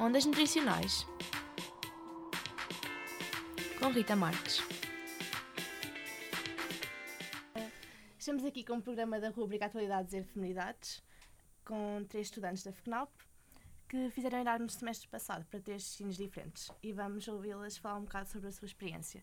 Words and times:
Ondas 0.00 0.24
Nutricionais 0.24 1.06
com 3.78 3.90
Rita 3.90 4.16
Marques. 4.16 4.62
Estamos 8.18 8.42
aqui 8.46 8.64
com 8.64 8.78
o 8.78 8.82
programa 8.82 9.20
da 9.20 9.28
rubrica 9.28 9.66
Atualidades 9.66 10.14
e 10.14 10.22
Feminidades, 10.22 11.02
com 11.66 12.02
três 12.08 12.28
estudantes 12.28 12.64
da 12.64 12.72
FECNALP 12.72 13.10
que 13.90 14.08
fizeram 14.08 14.38
Erasmus 14.38 14.72
no 14.72 14.78
semestre 14.78 15.06
passado 15.06 15.44
para 15.50 15.60
três 15.60 15.82
destinos 15.82 16.16
diferentes 16.16 16.70
e 16.82 16.92
vamos 16.94 17.28
ouvi-las 17.28 17.76
falar 17.76 17.98
um 17.98 18.04
bocado 18.04 18.30
sobre 18.30 18.48
a 18.48 18.52
sua 18.52 18.64
experiência. 18.64 19.22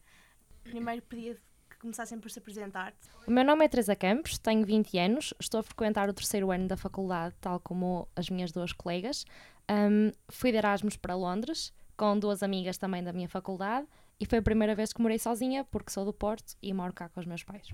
Primeiro 0.64 1.02
pedia 1.02 1.38
que 1.70 1.78
começassem 1.80 2.20
por 2.20 2.30
se 2.30 2.38
apresentar. 2.38 2.94
O 3.26 3.32
meu 3.32 3.44
nome 3.44 3.66
é 3.66 3.68
Teresa 3.68 3.96
Campos, 3.96 4.38
tenho 4.38 4.66
20 4.66 4.98
anos, 5.00 5.34
estou 5.40 5.60
a 5.60 5.64
frequentar 5.64 6.08
o 6.10 6.14
terceiro 6.14 6.52
ano 6.52 6.68
da 6.68 6.78
faculdade, 6.78 7.34
tal 7.42 7.60
como 7.60 8.08
as 8.16 8.30
minhas 8.30 8.52
duas 8.52 8.72
colegas. 8.72 9.26
Um, 9.70 10.12
fui 10.30 10.52
de 10.52 10.58
Erasmus 10.58 10.96
para 10.96 11.16
Londres, 11.16 11.74
com 11.96 12.18
duas 12.18 12.42
amigas 12.42 12.78
também 12.78 13.04
da 13.04 13.12
minha 13.12 13.28
faculdade, 13.28 13.88
e 14.20 14.26
foi 14.26 14.40
a 14.40 14.42
primeira 14.42 14.74
vez 14.74 14.94
que 14.94 15.02
morei 15.02 15.20
sozinha, 15.20 15.64
porque 15.66 15.92
sou 15.92 16.06
do 16.06 16.14
Porto 16.14 16.56
e 16.62 16.74
moro 16.74 16.94
cá 16.94 17.10
com 17.10 17.20
os 17.20 17.26
meus 17.26 17.44
pais. 17.44 17.68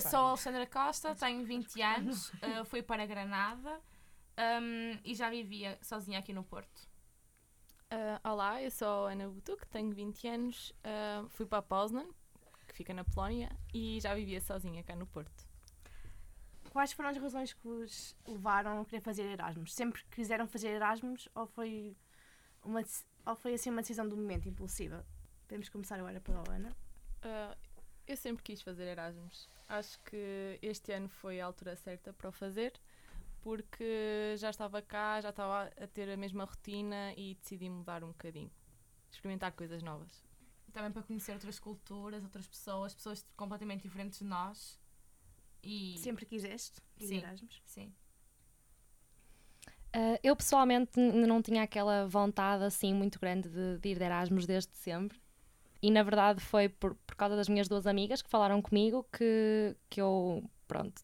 Sou 0.00 0.18
a 0.18 0.28
Alexandra 0.30 0.66
Costa, 0.66 1.14
tenho 1.14 1.44
20 1.44 1.82
anos, 1.82 2.28
uh, 2.30 2.64
fui 2.66 2.82
para 2.82 3.06
Granada 3.06 3.80
um, 4.38 4.98
e 5.04 5.14
já 5.14 5.30
vivia 5.30 5.78
sozinha 5.82 6.18
aqui 6.18 6.32
no 6.32 6.44
Porto. 6.44 6.88
Uh, 7.92 8.28
olá, 8.28 8.60
eu 8.62 8.70
sou 8.70 9.06
a 9.06 9.12
Ana 9.12 9.28
Butuk, 9.28 9.66
tenho 9.68 9.92
20 9.92 10.26
anos, 10.28 10.70
uh, 10.80 11.28
fui 11.28 11.46
para 11.46 11.62
Poznan, 11.62 12.06
que 12.66 12.74
fica 12.74 12.92
na 12.92 13.04
Polónia, 13.04 13.50
e 13.72 14.00
já 14.00 14.14
vivia 14.14 14.40
sozinha 14.40 14.82
cá 14.82 14.96
no 14.96 15.06
Porto. 15.06 15.53
Quais 16.74 16.92
foram 16.92 17.10
as 17.10 17.16
razões 17.16 17.52
que 17.52 17.68
os 17.68 18.16
levaram 18.26 18.80
a 18.80 18.84
querer 18.84 19.00
fazer 19.00 19.22
Erasmus? 19.22 19.72
Sempre 19.72 20.02
quiseram 20.10 20.44
fazer 20.48 20.70
Erasmus 20.70 21.28
ou 21.32 21.46
foi, 21.46 21.96
uma, 22.64 22.82
ou 23.24 23.36
foi 23.36 23.54
assim 23.54 23.70
uma 23.70 23.80
decisão 23.80 24.08
do 24.08 24.16
momento, 24.16 24.48
impulsiva? 24.48 25.06
Podemos 25.46 25.68
começar 25.68 26.00
agora 26.00 26.20
pela 26.20 26.42
Ana. 26.50 26.70
Uh, 27.22 27.56
eu 28.08 28.16
sempre 28.16 28.42
quis 28.42 28.60
fazer 28.60 28.88
Erasmus. 28.88 29.48
Acho 29.68 30.00
que 30.00 30.58
este 30.60 30.90
ano 30.90 31.08
foi 31.08 31.40
a 31.40 31.46
altura 31.46 31.76
certa 31.76 32.12
para 32.12 32.28
o 32.28 32.32
fazer, 32.32 32.72
porque 33.40 34.34
já 34.36 34.50
estava 34.50 34.82
cá, 34.82 35.20
já 35.20 35.30
estava 35.30 35.70
a 35.80 35.86
ter 35.86 36.10
a 36.10 36.16
mesma 36.16 36.44
rotina 36.44 37.14
e 37.16 37.36
decidi 37.36 37.70
mudar 37.70 38.02
um 38.02 38.08
bocadinho. 38.08 38.50
Experimentar 39.12 39.52
coisas 39.52 39.80
novas. 39.80 40.24
Também 40.72 40.90
para 40.90 41.04
conhecer 41.04 41.34
outras 41.34 41.60
culturas, 41.60 42.24
outras 42.24 42.48
pessoas, 42.48 42.92
pessoas 42.96 43.24
completamente 43.36 43.82
diferentes 43.82 44.18
de 44.18 44.24
nós. 44.24 44.82
E... 45.64 45.98
Sempre 45.98 46.26
quiseste 46.26 46.80
ir 47.00 47.06
Sim. 47.06 47.16
Erasmus? 47.18 47.62
Sim. 47.64 47.92
Uh, 49.94 50.18
eu 50.24 50.34
pessoalmente 50.34 50.98
não 50.98 51.40
tinha 51.40 51.62
aquela 51.62 52.06
vontade 52.08 52.64
assim 52.64 52.92
muito 52.92 53.18
grande 53.20 53.48
de, 53.48 53.78
de 53.78 53.88
ir 53.90 53.98
de 53.98 54.04
Erasmus 54.04 54.44
desde 54.44 54.74
sempre. 54.76 55.18
E 55.80 55.90
na 55.90 56.02
verdade 56.02 56.40
foi 56.40 56.68
por, 56.68 56.94
por 57.06 57.14
causa 57.14 57.36
das 57.36 57.48
minhas 57.48 57.68
duas 57.68 57.86
amigas 57.86 58.20
que 58.20 58.28
falaram 58.28 58.60
comigo 58.60 59.06
que, 59.12 59.76
que 59.88 60.00
eu, 60.00 60.42
pronto, 60.66 61.00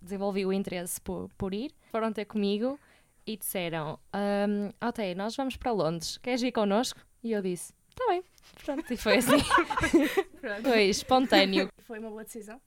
desenvolvi 0.00 0.46
o 0.46 0.52
interesse 0.52 1.00
por, 1.00 1.28
por 1.36 1.52
ir. 1.52 1.74
Foram 1.90 2.12
ter 2.12 2.26
comigo 2.26 2.78
e 3.26 3.36
disseram: 3.36 3.98
um, 4.14 4.86
Ok, 4.86 5.14
nós 5.14 5.34
vamos 5.34 5.56
para 5.56 5.72
Londres, 5.72 6.18
queres 6.18 6.42
ir 6.42 6.52
connosco? 6.52 7.00
E 7.24 7.32
eu 7.32 7.42
disse: 7.42 7.72
Tá 7.94 8.06
bem. 8.08 8.22
Pronto, 8.64 8.92
e 8.92 8.96
foi 8.96 9.16
assim. 9.16 9.38
foi 10.62 10.84
espontâneo. 10.84 11.68
Foi 11.78 11.98
uma 11.98 12.10
boa 12.10 12.22
decisão? 12.22 12.60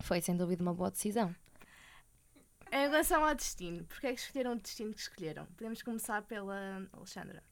Foi 0.00 0.20
sem 0.20 0.36
dúvida 0.36 0.62
uma 0.62 0.74
boa 0.74 0.90
decisão. 0.90 1.34
Em 2.72 2.88
relação 2.88 3.24
ao 3.24 3.34
destino, 3.34 3.84
porquê 3.84 4.08
é 4.08 4.14
que 4.14 4.20
escolheram 4.20 4.52
o 4.52 4.56
destino 4.56 4.92
que 4.92 5.00
escolheram? 5.00 5.46
Podemos 5.56 5.82
começar 5.82 6.22
pela 6.22 6.88
Alexandra. 6.92 7.42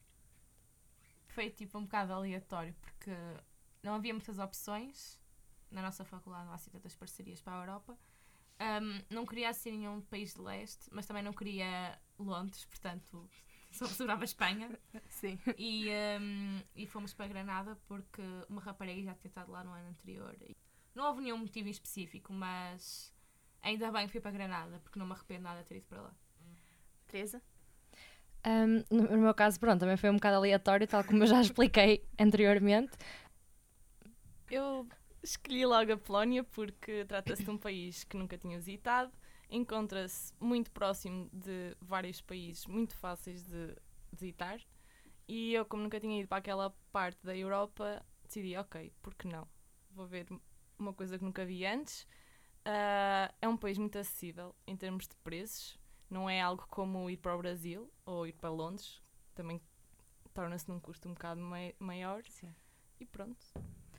Foi 1.28 1.50
tipo 1.50 1.76
um 1.78 1.82
bocado 1.82 2.12
aleatório, 2.12 2.74
porque 2.80 3.10
não 3.82 3.94
havia 3.94 4.14
muitas 4.14 4.38
opções. 4.38 5.18
Na 5.70 5.82
nossa 5.82 6.04
faculdade 6.04 6.44
não 6.44 6.52
há 6.52 6.54
assim 6.54 6.70
tantas 6.70 6.94
parcerias 6.94 7.40
para 7.40 7.54
a 7.58 7.62
Europa. 7.62 7.98
Um, 8.60 9.14
não 9.14 9.24
queria 9.26 9.50
assim 9.50 9.72
nenhum 9.72 10.00
país 10.00 10.34
de 10.34 10.40
leste, 10.40 10.88
mas 10.90 11.06
também 11.06 11.22
não 11.22 11.32
queria 11.32 11.96
Londres, 12.18 12.64
portanto 12.64 13.28
só 13.70 13.86
sobrava 13.86 14.24
Espanha. 14.24 14.70
Sim. 15.08 15.38
E, 15.56 15.88
um, 16.20 16.62
e 16.74 16.86
fomos 16.86 17.12
para 17.12 17.28
Granada 17.28 17.76
porque 17.86 18.22
uma 18.48 18.60
rapariga 18.60 19.02
já 19.02 19.14
tinha 19.14 19.28
estado 19.28 19.52
lá 19.52 19.62
no 19.62 19.70
ano 19.70 19.88
anterior. 19.88 20.36
E 20.40 20.56
Não 20.98 21.06
houve 21.06 21.22
nenhum 21.22 21.38
motivo 21.38 21.68
em 21.68 21.70
específico, 21.70 22.32
mas 22.32 23.14
ainda 23.62 23.92
bem 23.92 24.06
que 24.06 24.10
fui 24.10 24.20
para 24.20 24.32
Granada, 24.32 24.80
porque 24.80 24.98
não 24.98 25.06
me 25.06 25.12
arrependo 25.12 25.44
nada 25.44 25.60
de 25.60 25.66
ter 25.66 25.76
ido 25.76 25.86
para 25.86 26.02
lá. 26.02 26.12
Teresa? 27.06 27.40
Um, 28.44 28.82
no 28.90 29.08
no 29.12 29.18
meu 29.18 29.32
caso, 29.32 29.60
pronto, 29.60 29.78
também 29.78 29.96
foi 29.96 30.10
um 30.10 30.16
bocado 30.16 30.38
aleatório, 30.38 30.88
tal 30.88 31.04
como 31.04 31.22
eu 31.22 31.28
já 31.28 31.38
expliquei 31.40 32.04
anteriormente. 32.18 32.98
Eu 34.50 34.88
escolhi 35.22 35.64
logo 35.64 35.92
a 35.92 35.96
Polónia 35.96 36.42
porque 36.42 37.04
trata-se 37.04 37.44
de 37.44 37.50
um 37.50 37.56
país 37.56 38.02
que 38.02 38.16
nunca 38.16 38.36
tinha 38.36 38.58
visitado, 38.58 39.12
encontra-se 39.48 40.34
muito 40.40 40.72
próximo 40.72 41.30
de 41.32 41.76
vários 41.80 42.20
países 42.20 42.66
muito 42.66 42.96
fáceis 42.96 43.44
de 43.44 43.72
visitar 44.12 44.58
e 45.28 45.54
eu, 45.54 45.64
como 45.64 45.84
nunca 45.84 46.00
tinha 46.00 46.18
ido 46.18 46.26
para 46.26 46.38
aquela 46.38 46.74
parte 46.90 47.24
da 47.24 47.36
Europa, 47.36 48.04
decidi, 48.24 48.56
ok, 48.56 48.92
por 49.00 49.14
que 49.14 49.28
não? 49.28 49.46
Vou 49.92 50.04
ver 50.08 50.26
uma 50.78 50.92
coisa 50.94 51.18
que 51.18 51.24
nunca 51.24 51.44
vi 51.44 51.64
antes. 51.66 52.06
Ah, 52.64 53.32
é 53.40 53.48
um 53.48 53.56
país 53.56 53.78
muito 53.78 53.98
acessível 53.98 54.54
em 54.66 54.76
termos 54.76 55.08
de 55.08 55.16
preços, 55.16 55.78
não 56.10 56.28
é 56.28 56.40
algo 56.40 56.66
como 56.68 57.08
ir 57.08 57.16
para 57.16 57.34
o 57.34 57.38
Brasil 57.38 57.90
ou 58.04 58.26
ir 58.26 58.32
para 58.32 58.50
Londres, 58.50 59.02
também 59.34 59.60
torna-se 60.34 60.68
num 60.68 60.78
custo 60.80 61.08
um 61.08 61.14
bocado 61.14 61.40
mai- 61.40 61.74
maior. 61.78 62.22
Sim. 62.24 62.54
E 63.00 63.06
pronto, 63.06 63.38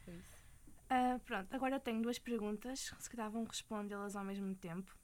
foi 0.04 0.14
isso. 0.16 0.38
Ah, 0.90 1.20
pronto, 1.26 1.54
agora 1.54 1.76
eu 1.76 1.80
tenho 1.80 2.02
duas 2.02 2.20
perguntas, 2.20 2.94
se 3.00 3.10
calhar 3.10 3.30
vão 3.30 3.44
respondê-las 3.44 4.16
ao 4.16 4.24
mesmo 4.24 4.56
tempo. 4.56 4.96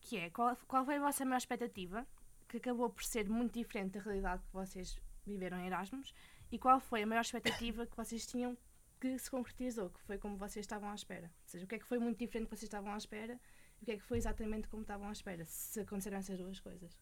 Que 0.00 0.16
é, 0.16 0.30
qual, 0.30 0.56
qual 0.66 0.84
foi 0.84 0.96
a 0.96 1.00
vossa 1.00 1.24
maior 1.24 1.38
expectativa, 1.38 2.06
que 2.48 2.56
acabou 2.56 2.90
por 2.90 3.04
ser 3.04 3.28
muito 3.28 3.54
diferente 3.54 3.92
da 3.92 4.00
realidade 4.00 4.42
que 4.42 4.52
vocês 4.52 4.98
viveram 5.26 5.58
em 5.58 5.66
Erasmus, 5.66 6.14
e 6.50 6.58
qual 6.58 6.80
foi 6.80 7.02
a 7.02 7.06
maior 7.06 7.20
expectativa 7.20 7.86
que 7.86 7.96
vocês 7.96 8.26
tinham 8.26 8.56
que 9.00 9.18
se 9.18 9.30
concretizou, 9.30 9.90
que 9.90 10.00
foi 10.02 10.18
como 10.18 10.36
vocês 10.36 10.64
estavam 10.64 10.90
à 10.90 10.94
espera? 10.94 11.26
Ou 11.26 11.48
seja, 11.48 11.64
o 11.64 11.68
que 11.68 11.74
é 11.76 11.78
que 11.78 11.86
foi 11.86 11.98
muito 11.98 12.18
diferente 12.18 12.48
que 12.48 12.56
vocês 12.56 12.64
estavam 12.64 12.92
à 12.92 12.96
espera 12.98 13.40
e 13.80 13.82
o 13.82 13.86
que 13.86 13.92
é 13.92 13.96
que 13.96 14.02
foi 14.02 14.18
exatamente 14.18 14.68
como 14.68 14.82
estavam 14.82 15.08
à 15.08 15.12
espera, 15.12 15.44
se 15.46 15.80
aconteceram 15.80 16.18
essas 16.18 16.38
duas 16.38 16.60
coisas? 16.60 17.00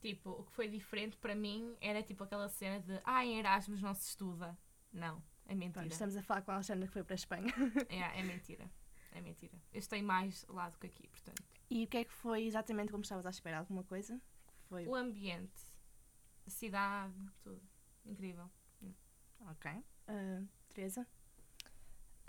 Tipo, 0.00 0.30
o 0.30 0.44
que 0.44 0.52
foi 0.52 0.68
diferente 0.68 1.16
para 1.16 1.34
mim 1.34 1.74
era 1.80 2.02
tipo 2.02 2.24
aquela 2.24 2.48
cena 2.48 2.78
de 2.78 3.00
ah, 3.04 3.24
em 3.24 3.38
Erasmus 3.38 3.80
não 3.80 3.94
se 3.94 4.08
estuda. 4.10 4.56
Não, 4.92 5.22
é 5.46 5.54
mentira. 5.54 5.80
Pronto, 5.80 5.92
estamos 5.92 6.16
a 6.16 6.22
falar 6.22 6.42
com 6.42 6.50
a 6.50 6.54
Alexandra 6.54 6.86
que 6.86 6.92
foi 6.92 7.02
para 7.02 7.14
a 7.14 7.16
Espanha. 7.16 7.46
É, 7.88 8.20
é 8.20 8.22
mentira. 8.22 8.70
É 9.12 9.20
mentira. 9.20 9.56
Eu 9.72 9.78
estou 9.78 10.00
mais 10.02 10.44
lá 10.48 10.68
do 10.68 10.78
que 10.78 10.86
aqui, 10.88 11.08
portanto. 11.08 11.42
E 11.70 11.84
o 11.84 11.86
que 11.88 11.96
é 11.96 12.04
que 12.04 12.12
foi 12.12 12.44
exatamente 12.44 12.90
como 12.90 13.02
estavas 13.02 13.24
à 13.24 13.30
espera? 13.30 13.58
Alguma 13.58 13.82
coisa? 13.82 14.20
Foi 14.68 14.86
O 14.86 14.94
ambiente, 14.94 15.72
a 16.46 16.50
cidade, 16.50 17.14
tudo. 17.42 17.62
Incrível. 18.04 18.50
Ok. 19.40 19.70
Ah, 20.06 20.42
Teresa? 20.74 21.06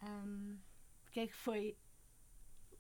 O 0.04 1.12
que 1.12 1.20
é 1.22 1.28
que 1.28 1.36
foi 1.36 1.78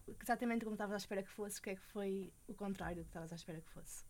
exatamente 0.07 0.63
como 0.63 0.75
estavas 0.75 0.93
à 0.93 0.97
espera 0.97 1.23
que 1.23 1.29
fosse? 1.29 1.59
O 1.59 1.61
que 1.63 1.69
é 1.71 1.75
que 1.75 1.81
foi 1.81 2.33
o 2.47 2.53
contrário 2.53 2.97
do 2.97 3.03
que 3.03 3.09
estavas 3.09 3.31
à 3.31 3.35
espera 3.35 3.61
que 3.61 3.69
fosse? 3.69 4.03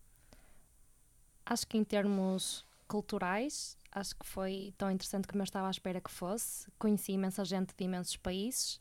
Acho 1.44 1.66
que 1.66 1.78
em 1.78 1.84
termos 1.84 2.66
culturais, 2.88 3.76
acho 3.92 4.16
que 4.16 4.26
foi 4.26 4.74
tão 4.76 4.90
interessante 4.90 5.26
como 5.28 5.42
eu 5.42 5.44
estava 5.44 5.68
à 5.68 5.70
espera 5.70 6.00
que 6.00 6.10
fosse. 6.10 6.70
Conheci 6.78 7.12
imensa 7.12 7.44
gente 7.44 7.74
de 7.76 7.84
imensos 7.84 8.16
países. 8.16 8.80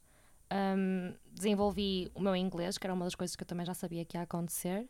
Um, 0.51 1.15
desenvolvi 1.31 2.11
o 2.13 2.21
meu 2.21 2.35
inglês, 2.35 2.77
que 2.77 2.85
era 2.85 2.93
uma 2.93 3.05
das 3.05 3.15
coisas 3.15 3.35
que 3.35 3.43
eu 3.43 3.47
também 3.47 3.65
já 3.65 3.73
sabia 3.73 4.05
que 4.05 4.17
ia 4.17 4.23
acontecer. 4.23 4.87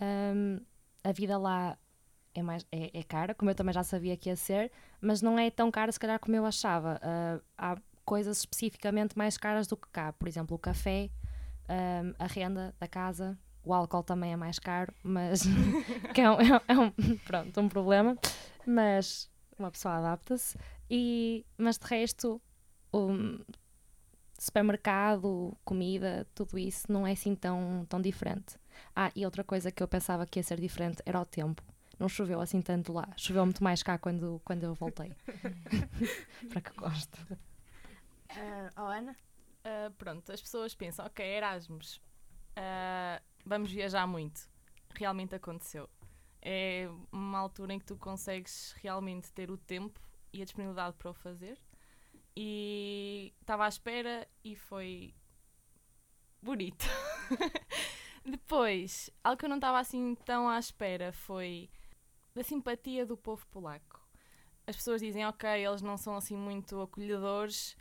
Um, 0.00 0.60
a 1.02 1.12
vida 1.12 1.36
lá 1.38 1.76
é, 2.34 2.42
mais, 2.42 2.64
é, 2.70 2.98
é 2.98 3.02
cara, 3.02 3.34
como 3.34 3.50
eu 3.50 3.54
também 3.54 3.72
já 3.72 3.82
sabia 3.82 4.16
que 4.16 4.28
ia 4.28 4.36
ser, 4.36 4.70
mas 5.00 5.20
não 5.20 5.38
é 5.38 5.50
tão 5.50 5.70
cara 5.70 5.90
se 5.90 5.98
calhar 5.98 6.18
como 6.20 6.36
eu 6.36 6.46
achava. 6.46 7.00
Uh, 7.02 7.44
há 7.58 7.76
coisas 8.04 8.38
especificamente 8.38 9.16
mais 9.16 9.36
caras 9.36 9.66
do 9.66 9.76
que 9.76 9.88
cá. 9.90 10.12
Por 10.12 10.26
exemplo, 10.28 10.56
o 10.56 10.58
café, 10.58 11.10
um, 11.68 12.14
a 12.18 12.26
renda 12.26 12.74
da 12.78 12.86
casa, 12.88 13.38
o 13.64 13.72
álcool 13.74 14.02
também 14.02 14.32
é 14.32 14.36
mais 14.36 14.58
caro, 14.58 14.92
mas 15.02 15.42
que 16.14 16.20
é 16.20 16.30
um, 16.30 16.40
é 16.40 16.56
um- 16.56 16.60
é 16.68 16.78
um- 16.78 17.16
pronto, 17.18 17.60
um 17.60 17.68
problema. 17.68 18.16
Mas 18.66 19.30
uma 19.58 19.70
pessoa 19.70 19.96
adapta-se. 19.96 20.56
E, 20.88 21.44
mas 21.58 21.78
de 21.78 21.86
resto, 21.86 22.40
um, 22.92 23.38
supermercado, 24.38 25.56
comida, 25.64 26.26
tudo 26.34 26.58
isso 26.58 26.90
não 26.90 27.06
é 27.06 27.12
assim 27.12 27.34
tão, 27.34 27.84
tão 27.88 28.00
diferente. 28.00 28.56
Ah, 28.96 29.10
e 29.14 29.24
outra 29.24 29.44
coisa 29.44 29.70
que 29.70 29.82
eu 29.82 29.88
pensava 29.88 30.26
que 30.26 30.38
ia 30.38 30.42
ser 30.42 30.58
diferente 30.60 31.02
era 31.04 31.20
o 31.20 31.24
tempo. 31.26 31.62
Não 31.98 32.08
choveu 32.08 32.40
assim 32.40 32.62
tanto 32.62 32.92
lá. 32.94 33.06
Choveu 33.16 33.44
muito 33.44 33.62
mais 33.62 33.82
cá 33.82 33.98
quando, 33.98 34.40
quando 34.44 34.64
eu 34.64 34.74
voltei. 34.74 35.12
Para 36.50 36.60
que 36.62 36.72
gosto. 36.74 37.18
Ah, 38.36 38.70
oh, 38.76 38.86
Ana? 38.86 39.16
Ah, 39.64 39.92
pronto, 39.98 40.30
as 40.32 40.40
pessoas 40.40 40.74
pensam, 40.74 41.04
ok, 41.06 41.24
Erasmus, 41.24 42.00
ah, 42.56 43.20
vamos 43.44 43.70
viajar 43.70 44.06
muito. 44.06 44.48
Realmente 44.94 45.34
aconteceu. 45.34 45.88
É 46.42 46.88
uma 47.12 47.38
altura 47.38 47.74
em 47.74 47.78
que 47.78 47.84
tu 47.84 47.96
consegues 47.96 48.72
realmente 48.78 49.32
ter 49.32 49.50
o 49.50 49.58
tempo 49.58 50.00
e 50.32 50.40
a 50.40 50.44
disponibilidade 50.44 50.96
para 50.96 51.10
o 51.10 51.14
fazer. 51.14 51.60
E 52.36 53.34
estava 53.40 53.66
à 53.66 53.68
espera 53.68 54.26
e 54.42 54.56
foi 54.56 55.14
bonito. 56.40 56.86
Depois, 58.24 59.10
algo 59.22 59.38
que 59.38 59.44
eu 59.44 59.48
não 59.48 59.56
estava 59.56 59.78
assim 59.78 60.14
tão 60.24 60.48
à 60.48 60.58
espera 60.58 61.12
foi 61.12 61.70
da 62.34 62.42
simpatia 62.42 63.04
do 63.04 63.16
povo 63.16 63.46
polaco. 63.48 64.00
As 64.66 64.76
pessoas 64.76 65.00
dizem, 65.00 65.26
ok, 65.26 65.48
eles 65.50 65.82
não 65.82 65.96
são 65.96 66.16
assim 66.16 66.36
muito 66.36 66.80
acolhedores, 66.80 67.76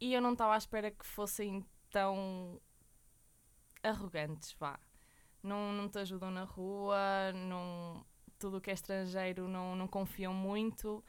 e 0.00 0.14
eu 0.14 0.20
não 0.20 0.32
estava 0.32 0.54
à 0.54 0.56
espera 0.56 0.90
que 0.90 1.06
fossem 1.06 1.64
tão 1.90 2.60
arrogantes, 3.82 4.54
vá. 4.58 4.78
Não, 5.42 5.72
não 5.72 5.88
te 5.88 5.98
ajudam 5.98 6.30
na 6.30 6.44
rua, 6.44 7.32
não, 7.34 8.04
tudo 8.38 8.58
o 8.58 8.60
que 8.60 8.70
é 8.70 8.74
estrangeiro 8.74 9.48
não, 9.48 9.74
não 9.74 9.88
confiam 9.88 10.34
muito, 10.34 11.04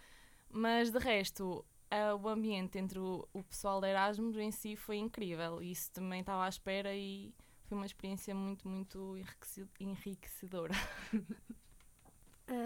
mas 0.49 0.91
de 0.91 0.99
resto, 0.99 1.65
uh, 1.91 2.15
o 2.21 2.27
ambiente 2.27 2.77
entre 2.77 2.99
o, 2.99 3.27
o 3.33 3.43
pessoal 3.43 3.81
de 3.81 3.88
Erasmus 3.88 4.38
em 4.38 4.51
si 4.51 4.75
foi 4.75 4.97
incrível. 4.97 5.61
Isso 5.61 5.91
também 5.91 6.21
estava 6.21 6.45
à 6.45 6.49
espera 6.49 6.93
e 6.95 7.33
foi 7.65 7.77
uma 7.77 7.85
experiência 7.85 8.33
muito, 8.35 8.67
muito 8.67 9.15
enriquecedora. 9.79 10.73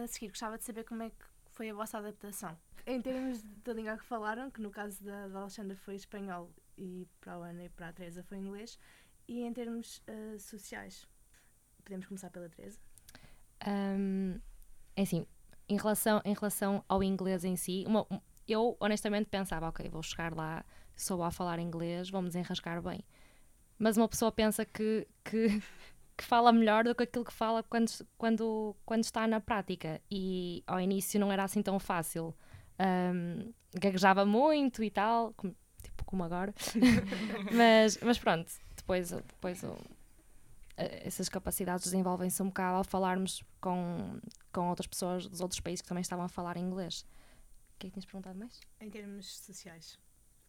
a 0.03 0.07
seguir, 0.07 0.29
gostava 0.29 0.57
de 0.57 0.63
saber 0.63 0.83
como 0.83 1.03
é 1.03 1.09
que 1.09 1.34
foi 1.55 1.69
a 1.69 1.73
vossa 1.73 1.97
adaptação. 1.97 2.55
Em 2.85 3.01
termos 3.01 3.41
da 3.63 3.73
língua 3.73 3.97
que 3.97 4.05
falaram, 4.05 4.51
que 4.51 4.61
no 4.61 4.69
caso 4.69 5.03
da, 5.03 5.27
da 5.27 5.39
Alexandra 5.39 5.75
foi 5.77 5.95
espanhol 5.95 6.51
e 6.77 7.07
para 7.19 7.33
a 7.33 7.47
Ana 7.47 7.63
e 7.63 7.69
para 7.69 7.89
a 7.89 7.93
Teresa 7.93 8.23
foi 8.23 8.37
inglês, 8.37 8.77
e 9.27 9.41
em 9.41 9.53
termos 9.53 10.03
uh, 10.07 10.39
sociais, 10.39 11.07
podemos 11.83 12.05
começar 12.05 12.29
pela 12.29 12.49
Teresa? 12.49 12.79
Um, 13.65 14.39
é 14.95 15.01
assim, 15.01 15.25
em 15.67 15.77
relação, 15.77 16.21
em 16.23 16.33
relação 16.33 16.83
ao 16.87 17.01
inglês 17.01 17.43
em 17.43 17.55
si, 17.55 17.85
uma, 17.87 18.05
eu 18.47 18.77
honestamente 18.79 19.27
pensava, 19.27 19.69
ok, 19.69 19.89
vou 19.89 20.03
chegar 20.03 20.35
lá, 20.35 20.63
sou 20.95 21.23
a 21.23 21.31
falar 21.31 21.57
inglês, 21.59 22.09
vou-me 22.09 22.27
desenrascar 22.27 22.81
bem. 22.81 23.03
Mas 23.79 23.97
uma 23.97 24.07
pessoa 24.07 24.31
pensa 24.31 24.63
que, 24.65 25.07
que, 25.23 25.61
que, 26.17 26.23
fala 26.23 26.51
melhor 26.51 26.83
do 26.83 26.95
que 26.95 27.03
aquilo 27.03 27.25
que 27.25 27.33
fala 27.33 27.63
quando, 27.63 27.91
quando, 28.17 28.75
quando 28.85 29.03
está 29.03 29.27
na 29.27 29.39
prática. 29.39 30.01
E 30.09 30.63
ao 30.67 30.79
início 30.79 31.19
não 31.19 31.31
era 31.31 31.43
assim 31.43 31.61
tão 31.61 31.79
fácil. 31.79 32.33
Um, 32.79 33.53
gaguejava 33.73 34.25
muito 34.25 34.83
e 34.83 34.89
tal, 34.89 35.33
como, 35.35 35.55
tipo 35.83 36.03
como 36.05 36.23
agora. 36.23 36.53
mas, 37.53 37.97
mas 38.01 38.17
pronto, 38.17 38.51
depois, 38.75 39.11
depois 39.11 39.63
essas 40.77 41.29
capacidades 41.29 41.85
desenvolvem-se 41.85 42.41
um 42.43 42.47
bocado 42.47 42.77
ao 42.77 42.83
falarmos 42.83 43.43
com, 43.61 44.19
com 44.51 44.69
outras 44.69 44.87
pessoas 44.87 45.27
dos 45.27 45.39
outros 45.39 45.59
países 45.59 45.81
que 45.81 45.87
também 45.87 46.01
estavam 46.01 46.25
a 46.25 46.29
falar 46.29 46.57
inglês. 46.57 47.05
O 47.75 47.79
que 47.79 47.87
é 47.87 47.89
que 47.89 47.93
tinhas 47.93 48.05
perguntado 48.05 48.37
mais? 48.37 48.59
Em 48.79 48.89
termos 48.89 49.37
sociais, 49.39 49.97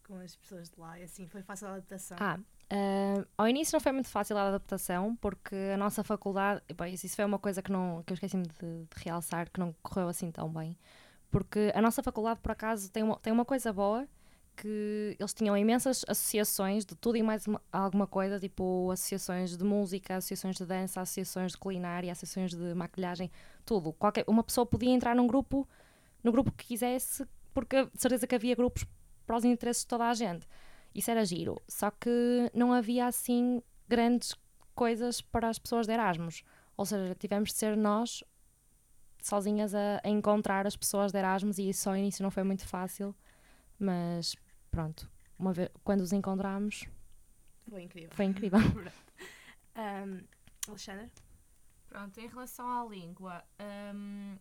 com 0.04 0.16
as 0.16 0.34
pessoas 0.36 0.70
de 0.70 0.80
lá, 0.80 0.98
e 0.98 1.04
assim, 1.04 1.26
foi 1.26 1.42
fácil 1.42 1.68
a 1.68 1.72
adaptação? 1.72 2.16
Ah, 2.20 2.38
uh, 2.72 3.26
ao 3.36 3.48
início 3.48 3.74
não 3.74 3.80
foi 3.80 3.92
muito 3.92 4.08
fácil 4.08 4.36
a 4.36 4.48
adaptação, 4.48 5.16
porque 5.16 5.54
a 5.74 5.76
nossa 5.76 6.02
faculdade, 6.04 6.62
bem, 6.76 6.94
isso 6.94 7.14
foi 7.14 7.24
uma 7.24 7.38
coisa 7.38 7.62
que, 7.62 7.70
não, 7.70 8.02
que 8.04 8.12
eu 8.12 8.14
esqueci-me 8.14 8.46
de, 8.46 8.58
de, 8.58 9.04
realçar, 9.04 9.50
que 9.50 9.60
não 9.60 9.74
correu 9.82 10.08
assim 10.08 10.30
tão 10.30 10.48
bem, 10.48 10.76
porque 11.30 11.72
a 11.74 11.82
nossa 11.82 12.02
faculdade, 12.02 12.40
por 12.40 12.52
acaso, 12.52 12.90
tem 12.90 13.02
uma, 13.02 13.16
tem 13.18 13.32
uma 13.32 13.44
coisa 13.44 13.72
boa, 13.72 14.06
que 14.56 15.16
eles 15.18 15.34
tinham 15.34 15.56
imensas 15.56 16.02
associações 16.08 16.84
de 16.84 16.96
tudo 16.96 17.16
e 17.16 17.22
mais 17.22 17.46
uma, 17.46 17.60
alguma 17.70 18.06
coisa, 18.06 18.40
tipo 18.40 18.90
associações 18.90 19.56
de 19.56 19.62
música, 19.62 20.16
associações 20.16 20.56
de 20.56 20.64
dança, 20.64 21.00
associações 21.00 21.52
de 21.52 21.58
culinária, 21.58 22.10
associações 22.10 22.52
de 22.54 22.74
maquilhagem, 22.74 23.30
tudo. 23.66 23.92
Qualquer, 23.92 24.24
uma 24.26 24.42
pessoa 24.42 24.64
podia 24.64 24.90
entrar 24.90 25.14
num 25.14 25.26
grupo 25.26 25.68
no 26.24 26.32
grupo 26.32 26.50
que 26.50 26.66
quisesse, 26.66 27.26
porque 27.54 27.84
de 27.84 28.00
certeza 28.00 28.26
que 28.26 28.34
havia 28.34 28.54
grupos 28.54 28.84
para 29.26 29.36
os 29.36 29.44
interesses 29.44 29.82
de 29.82 29.88
toda 29.88 30.08
a 30.08 30.14
gente. 30.14 30.46
Isso 30.96 31.10
era 31.10 31.24
giro. 31.24 31.60
Só 31.68 31.90
que 31.90 32.50
não 32.54 32.72
havia 32.72 33.06
assim 33.06 33.62
grandes 33.86 34.34
coisas 34.74 35.20
para 35.20 35.48
as 35.48 35.58
pessoas 35.58 35.86
de 35.86 35.92
Erasmus. 35.92 36.42
Ou 36.76 36.86
seja, 36.86 37.14
tivemos 37.14 37.50
de 37.50 37.56
ser 37.56 37.76
nós 37.76 38.24
sozinhas 39.22 39.74
a, 39.74 40.00
a 40.02 40.08
encontrar 40.08 40.66
as 40.66 40.76
pessoas 40.76 41.12
de 41.12 41.18
Erasmus 41.18 41.58
e 41.58 41.68
isso 41.68 41.88
ao 41.88 41.96
início 41.96 42.22
não 42.22 42.30
foi 42.30 42.44
muito 42.44 42.66
fácil, 42.66 43.14
mas 43.78 44.36
pronto, 44.70 45.10
uma 45.38 45.52
vez, 45.52 45.68
quando 45.82 46.00
os 46.00 46.12
encontramos 46.12 46.86
foi 47.68 47.82
incrível. 47.82 48.10
Foi 48.12 48.24
incrível. 48.26 48.58
um, 49.76 50.24
Alexandre? 50.68 51.10
Pronto, 51.88 52.20
em 52.20 52.26
relação 52.26 52.68
à 52.70 52.84
língua, 52.88 53.44
um, 53.94 54.36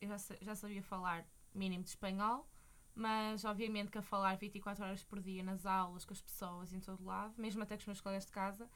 eu 0.00 0.08
já, 0.08 0.16
já 0.40 0.54
sabia 0.54 0.82
falar 0.82 1.24
mínimo 1.54 1.84
de 1.84 1.90
espanhol, 1.90 2.48
mas 2.94 3.44
obviamente 3.44 3.90
que 3.90 3.98
a 3.98 4.02
falar 4.02 4.36
24 4.36 4.84
horas 4.84 5.02
por 5.02 5.20
dia 5.20 5.42
nas 5.42 5.66
aulas, 5.66 6.04
com 6.04 6.12
as 6.12 6.20
pessoas 6.20 6.72
em 6.72 6.80
todo 6.80 7.04
lado, 7.04 7.34
mesmo 7.36 7.62
até 7.62 7.76
com 7.76 7.80
os 7.80 7.86
meus 7.86 8.00
colegas 8.00 8.26
de 8.26 8.32
casa, 8.32 8.70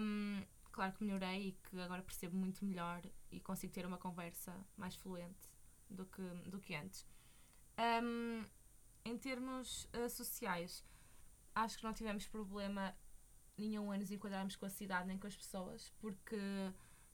um, 0.00 0.42
claro 0.70 0.92
que 0.92 1.02
melhorei 1.02 1.48
e 1.48 1.52
que 1.52 1.80
agora 1.80 2.02
percebo 2.02 2.36
muito 2.36 2.64
melhor 2.64 3.02
e 3.30 3.40
consigo 3.40 3.72
ter 3.72 3.84
uma 3.84 3.98
conversa 3.98 4.54
mais 4.76 4.94
fluente 4.94 5.50
do 5.90 6.06
que, 6.06 6.22
do 6.48 6.60
que 6.60 6.74
antes. 6.74 7.06
Um, 7.78 8.44
em 9.04 9.18
termos 9.18 9.88
uh, 9.94 10.08
sociais, 10.08 10.84
acho 11.54 11.78
que 11.78 11.84
não 11.84 11.92
tivemos 11.92 12.26
problema 12.26 12.94
nenhum 13.56 13.90
a 13.90 13.98
nos 13.98 14.10
enquadrarmos 14.10 14.56
com 14.56 14.66
a 14.66 14.70
cidade 14.70 15.08
nem 15.08 15.18
com 15.18 15.26
as 15.26 15.36
pessoas, 15.36 15.92
porque 15.98 16.36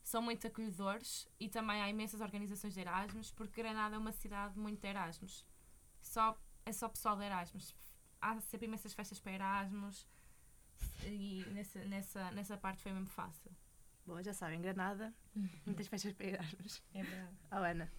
são 0.02 0.20
muito 0.20 0.46
acolhedores 0.46 1.28
e 1.38 1.48
também 1.48 1.80
há 1.80 1.88
imensas 1.88 2.20
organizações 2.20 2.74
de 2.74 2.80
Erasmus, 2.80 3.30
porque 3.30 3.62
Granada 3.62 3.94
é 3.94 3.98
uma 3.98 4.12
cidade 4.12 4.58
muito 4.58 4.80
de 4.80 4.88
Erasmus. 4.88 5.44
Só, 6.02 6.38
é 6.66 6.72
só 6.72 6.88
pessoal 6.88 7.16
de 7.16 7.24
Erasmus. 7.24 7.74
Há 8.20 8.40
sempre 8.40 8.66
imensas 8.66 8.92
festas 8.92 9.18
para 9.18 9.32
Erasmus 9.32 10.06
e 11.04 11.44
nessa, 11.52 11.78
nessa, 11.84 12.30
nessa 12.32 12.56
parte 12.56 12.82
foi 12.82 12.92
mesmo 12.92 13.08
fácil. 13.08 13.50
Bom, 14.06 14.20
já 14.22 14.34
sabem, 14.34 14.60
Granada, 14.60 15.14
muitas 15.64 15.86
festas 15.86 16.12
para 16.12 16.26
Erasmus. 16.26 16.82
É 16.94 17.02
verdade. 17.02 17.36
Oh, 17.52 17.56
Ana. 17.56 17.90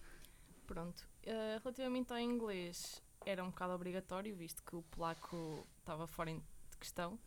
Pronto. 0.66 1.06
Uh, 1.26 1.60
relativamente 1.62 2.12
ao 2.12 2.18
inglês, 2.18 3.02
era 3.24 3.42
um 3.42 3.50
bocado 3.50 3.72
obrigatório, 3.72 4.34
visto 4.34 4.62
que 4.62 4.76
o 4.76 4.82
polaco 4.82 5.66
estava 5.78 6.06
fora 6.06 6.32
de 6.32 6.76
questão. 6.78 7.18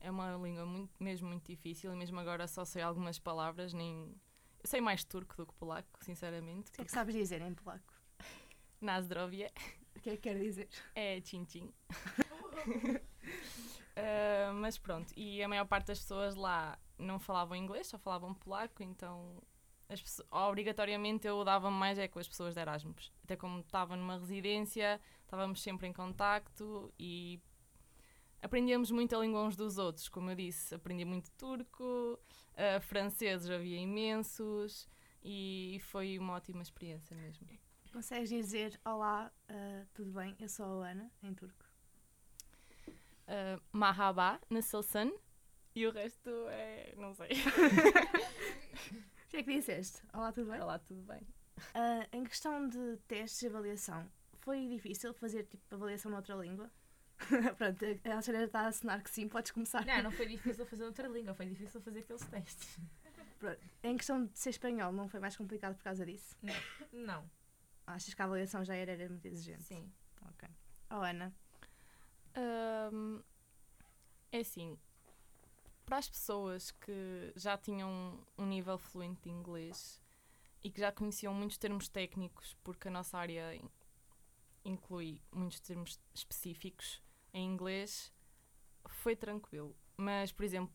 É 0.00 0.10
uma 0.10 0.36
língua 0.36 0.66
muito, 0.66 0.92
mesmo 1.02 1.28
muito 1.28 1.46
difícil 1.46 1.92
e 1.92 1.96
mesmo 1.96 2.18
agora 2.20 2.46
só 2.46 2.64
sei 2.64 2.82
algumas 2.82 3.18
palavras, 3.18 3.72
nem 3.72 4.14
eu 4.62 4.68
sei 4.68 4.80
mais 4.80 5.04
turco 5.04 5.36
do 5.36 5.46
que 5.46 5.54
polaco, 5.54 6.04
sinceramente. 6.04 6.70
O 6.70 6.72
que 6.72 6.82
é 6.82 6.84
que 6.84 6.90
sabes 6.90 7.14
dizer 7.14 7.40
em 7.40 7.54
polaco? 7.54 7.94
Nazdrovie. 8.80 9.48
Que 10.06 10.10
é 10.10 10.16
que 10.16 10.22
quer 10.22 10.38
dizer? 10.38 10.68
É 10.94 11.20
tchim-tchim. 11.20 11.74
uh, 13.96 14.54
mas 14.54 14.78
pronto, 14.78 15.12
e 15.16 15.42
a 15.42 15.48
maior 15.48 15.64
parte 15.64 15.88
das 15.88 15.98
pessoas 15.98 16.36
lá 16.36 16.78
não 16.96 17.18
falavam 17.18 17.56
inglês, 17.56 17.88
só 17.88 17.98
falavam 17.98 18.32
polaco, 18.32 18.84
então 18.84 19.42
pessoas, 19.88 20.28
obrigatoriamente 20.30 21.26
eu 21.26 21.42
dava 21.42 21.72
mais 21.72 21.98
é 21.98 22.06
com 22.06 22.20
as 22.20 22.28
pessoas 22.28 22.54
de 22.54 22.60
Erasmus. 22.60 23.12
Até 23.24 23.34
como 23.34 23.58
estava 23.58 23.96
numa 23.96 24.16
residência, 24.16 25.00
estávamos 25.24 25.60
sempre 25.60 25.88
em 25.88 25.92
contacto 25.92 26.94
e 26.96 27.40
aprendíamos 28.40 28.92
muito 28.92 29.16
a 29.16 29.18
língua 29.18 29.42
uns 29.42 29.56
dos 29.56 29.76
outros. 29.76 30.08
Como 30.08 30.30
eu 30.30 30.36
disse, 30.36 30.72
aprendi 30.72 31.04
muito 31.04 31.32
turco, 31.32 32.16
Uh, 32.56 32.80
franceses 32.80 33.50
havia 33.50 33.78
imensos 33.78 34.88
e 35.22 35.78
foi 35.82 36.18
uma 36.18 36.32
ótima 36.32 36.62
experiência 36.62 37.14
mesmo. 37.14 37.46
Consegues 37.96 38.28
dizer 38.28 38.78
olá, 38.84 39.32
uh, 39.50 39.86
tudo 39.94 40.10
bem? 40.10 40.36
Eu 40.38 40.50
sou 40.50 40.82
a 40.82 40.90
Ana, 40.90 41.10
em 41.22 41.32
turco. 41.32 41.64
Uh, 43.26 43.58
Mahaba, 43.72 44.38
Nasılsın 44.50 45.18
e 45.74 45.86
o 45.86 45.90
resto 45.90 46.30
é. 46.50 46.92
não 46.98 47.14
sei. 47.14 47.28
O 49.24 49.28
que 49.30 49.38
é 49.38 49.42
que 49.42 49.50
disseste? 49.50 50.02
Olá, 50.12 50.30
tudo 50.30 50.50
bem? 50.50 50.60
Olá, 50.60 50.78
tudo 50.78 51.00
bem. 51.04 51.22
Uh, 51.74 52.06
em 52.12 52.24
questão 52.24 52.68
de 52.68 52.98
testes 53.08 53.40
de 53.40 53.46
avaliação, 53.46 54.06
foi 54.40 54.68
difícil 54.68 55.14
fazer 55.14 55.44
tipo 55.44 55.74
avaliação 55.74 56.10
noutra 56.10 56.34
língua? 56.34 56.70
Pronto, 57.56 57.82
a 57.82 58.12
Alexandra 58.12 58.44
está 58.44 58.60
a 58.60 58.66
assinar 58.66 59.02
que 59.02 59.08
sim, 59.08 59.26
podes 59.26 59.52
começar. 59.52 59.86
Não, 59.86 60.02
não 60.02 60.10
foi 60.10 60.26
difícil 60.26 60.66
fazer 60.66 60.84
outra 60.84 61.08
língua, 61.08 61.32
foi 61.32 61.46
difícil 61.46 61.80
fazer 61.80 62.00
aqueles 62.00 62.26
testes. 62.26 62.78
Pronto. 63.38 63.60
Em 63.82 63.96
questão 63.96 64.26
de 64.26 64.38
ser 64.38 64.50
espanhol, 64.50 64.92
não 64.92 65.08
foi 65.08 65.18
mais 65.18 65.34
complicado 65.34 65.74
por 65.76 65.82
causa 65.82 66.04
disso? 66.04 66.36
Não. 66.42 66.54
não. 66.92 67.35
Achas 67.86 68.14
que 68.14 68.22
a 68.22 68.24
avaliação 68.24 68.64
já 68.64 68.74
era, 68.74 68.92
era 68.92 69.08
muito 69.08 69.26
exigente? 69.26 69.62
Sim. 69.62 69.92
Ok. 70.30 70.48
Oh, 70.90 70.96
Ana? 70.96 71.34
Um, 72.36 73.22
é 74.32 74.40
assim, 74.40 74.78
para 75.84 75.98
as 75.98 76.08
pessoas 76.08 76.70
que 76.72 77.32
já 77.36 77.56
tinham 77.56 78.18
um 78.36 78.44
nível 78.44 78.76
fluente 78.76 79.22
de 79.22 79.30
inglês 79.30 80.02
e 80.62 80.70
que 80.70 80.80
já 80.80 80.90
conheciam 80.90 81.32
muitos 81.32 81.56
termos 81.56 81.88
técnicos, 81.88 82.54
porque 82.64 82.88
a 82.88 82.90
nossa 82.90 83.16
área 83.16 83.58
inclui 84.64 85.22
muitos 85.32 85.60
termos 85.60 86.00
específicos, 86.12 87.00
em 87.32 87.46
inglês 87.46 88.12
foi 88.88 89.14
tranquilo. 89.14 89.76
Mas, 89.96 90.32
por 90.32 90.44
exemplo, 90.44 90.74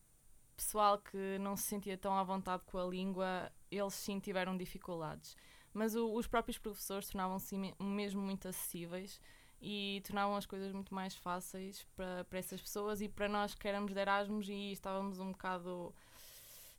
pessoal 0.55 0.97
que 0.97 1.37
não 1.39 1.57
se 1.57 1.63
sentia 1.63 1.97
tão 1.97 2.15
à 2.17 2.23
vontade 2.23 2.63
com 2.65 2.77
a 2.77 2.85
língua, 2.85 3.51
eles 3.69 3.93
sim 3.93 4.19
tiveram 4.19 4.57
dificuldades. 4.57 5.35
Mas 5.73 5.95
o, 5.95 6.13
os 6.13 6.27
próprios 6.27 6.57
professores 6.57 7.09
tornavam-se 7.09 7.55
mesmo 7.79 8.21
muito 8.21 8.47
acessíveis 8.47 9.19
e 9.61 10.01
tornavam 10.05 10.35
as 10.35 10.45
coisas 10.45 10.73
muito 10.73 10.93
mais 10.93 11.15
fáceis 11.15 11.85
para, 11.95 12.25
para 12.25 12.39
essas 12.39 12.59
pessoas 12.59 13.01
e 13.01 13.07
para 13.07 13.29
nós 13.29 13.53
que 13.53 13.67
éramos 13.67 13.93
de 13.93 13.99
Erasmus 13.99 14.49
e 14.49 14.71
estávamos 14.71 15.19
um 15.19 15.31
bocado 15.31 15.93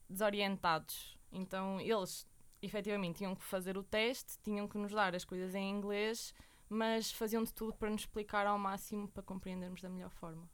desorientados. 0.08 1.16
Então 1.30 1.80
eles 1.80 2.26
efetivamente 2.60 3.18
tinham 3.18 3.34
que 3.34 3.44
fazer 3.44 3.78
o 3.78 3.82
teste, 3.82 4.38
tinham 4.42 4.68
que 4.68 4.78
nos 4.78 4.92
dar 4.92 5.14
as 5.14 5.24
coisas 5.24 5.54
em 5.54 5.70
inglês, 5.70 6.34
mas 6.68 7.10
faziam 7.10 7.42
de 7.42 7.52
tudo 7.52 7.74
para 7.74 7.90
nos 7.90 8.02
explicar 8.02 8.46
ao 8.46 8.58
máximo 8.58 9.08
para 9.08 9.22
compreendermos 9.22 9.80
da 9.80 9.88
melhor 9.88 10.10
forma. 10.10 10.48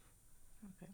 Ok. 0.75 0.89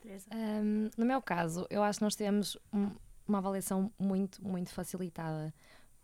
Teresa? 0.00 0.28
Um, 0.32 0.90
no 0.96 1.04
meu 1.04 1.20
caso, 1.20 1.66
eu 1.70 1.82
acho 1.82 1.98
que 1.98 2.04
nós 2.04 2.14
tivemos 2.14 2.56
um, 2.72 2.90
uma 3.26 3.38
avaliação 3.38 3.92
muito, 3.98 4.42
muito 4.46 4.70
facilitada, 4.70 5.52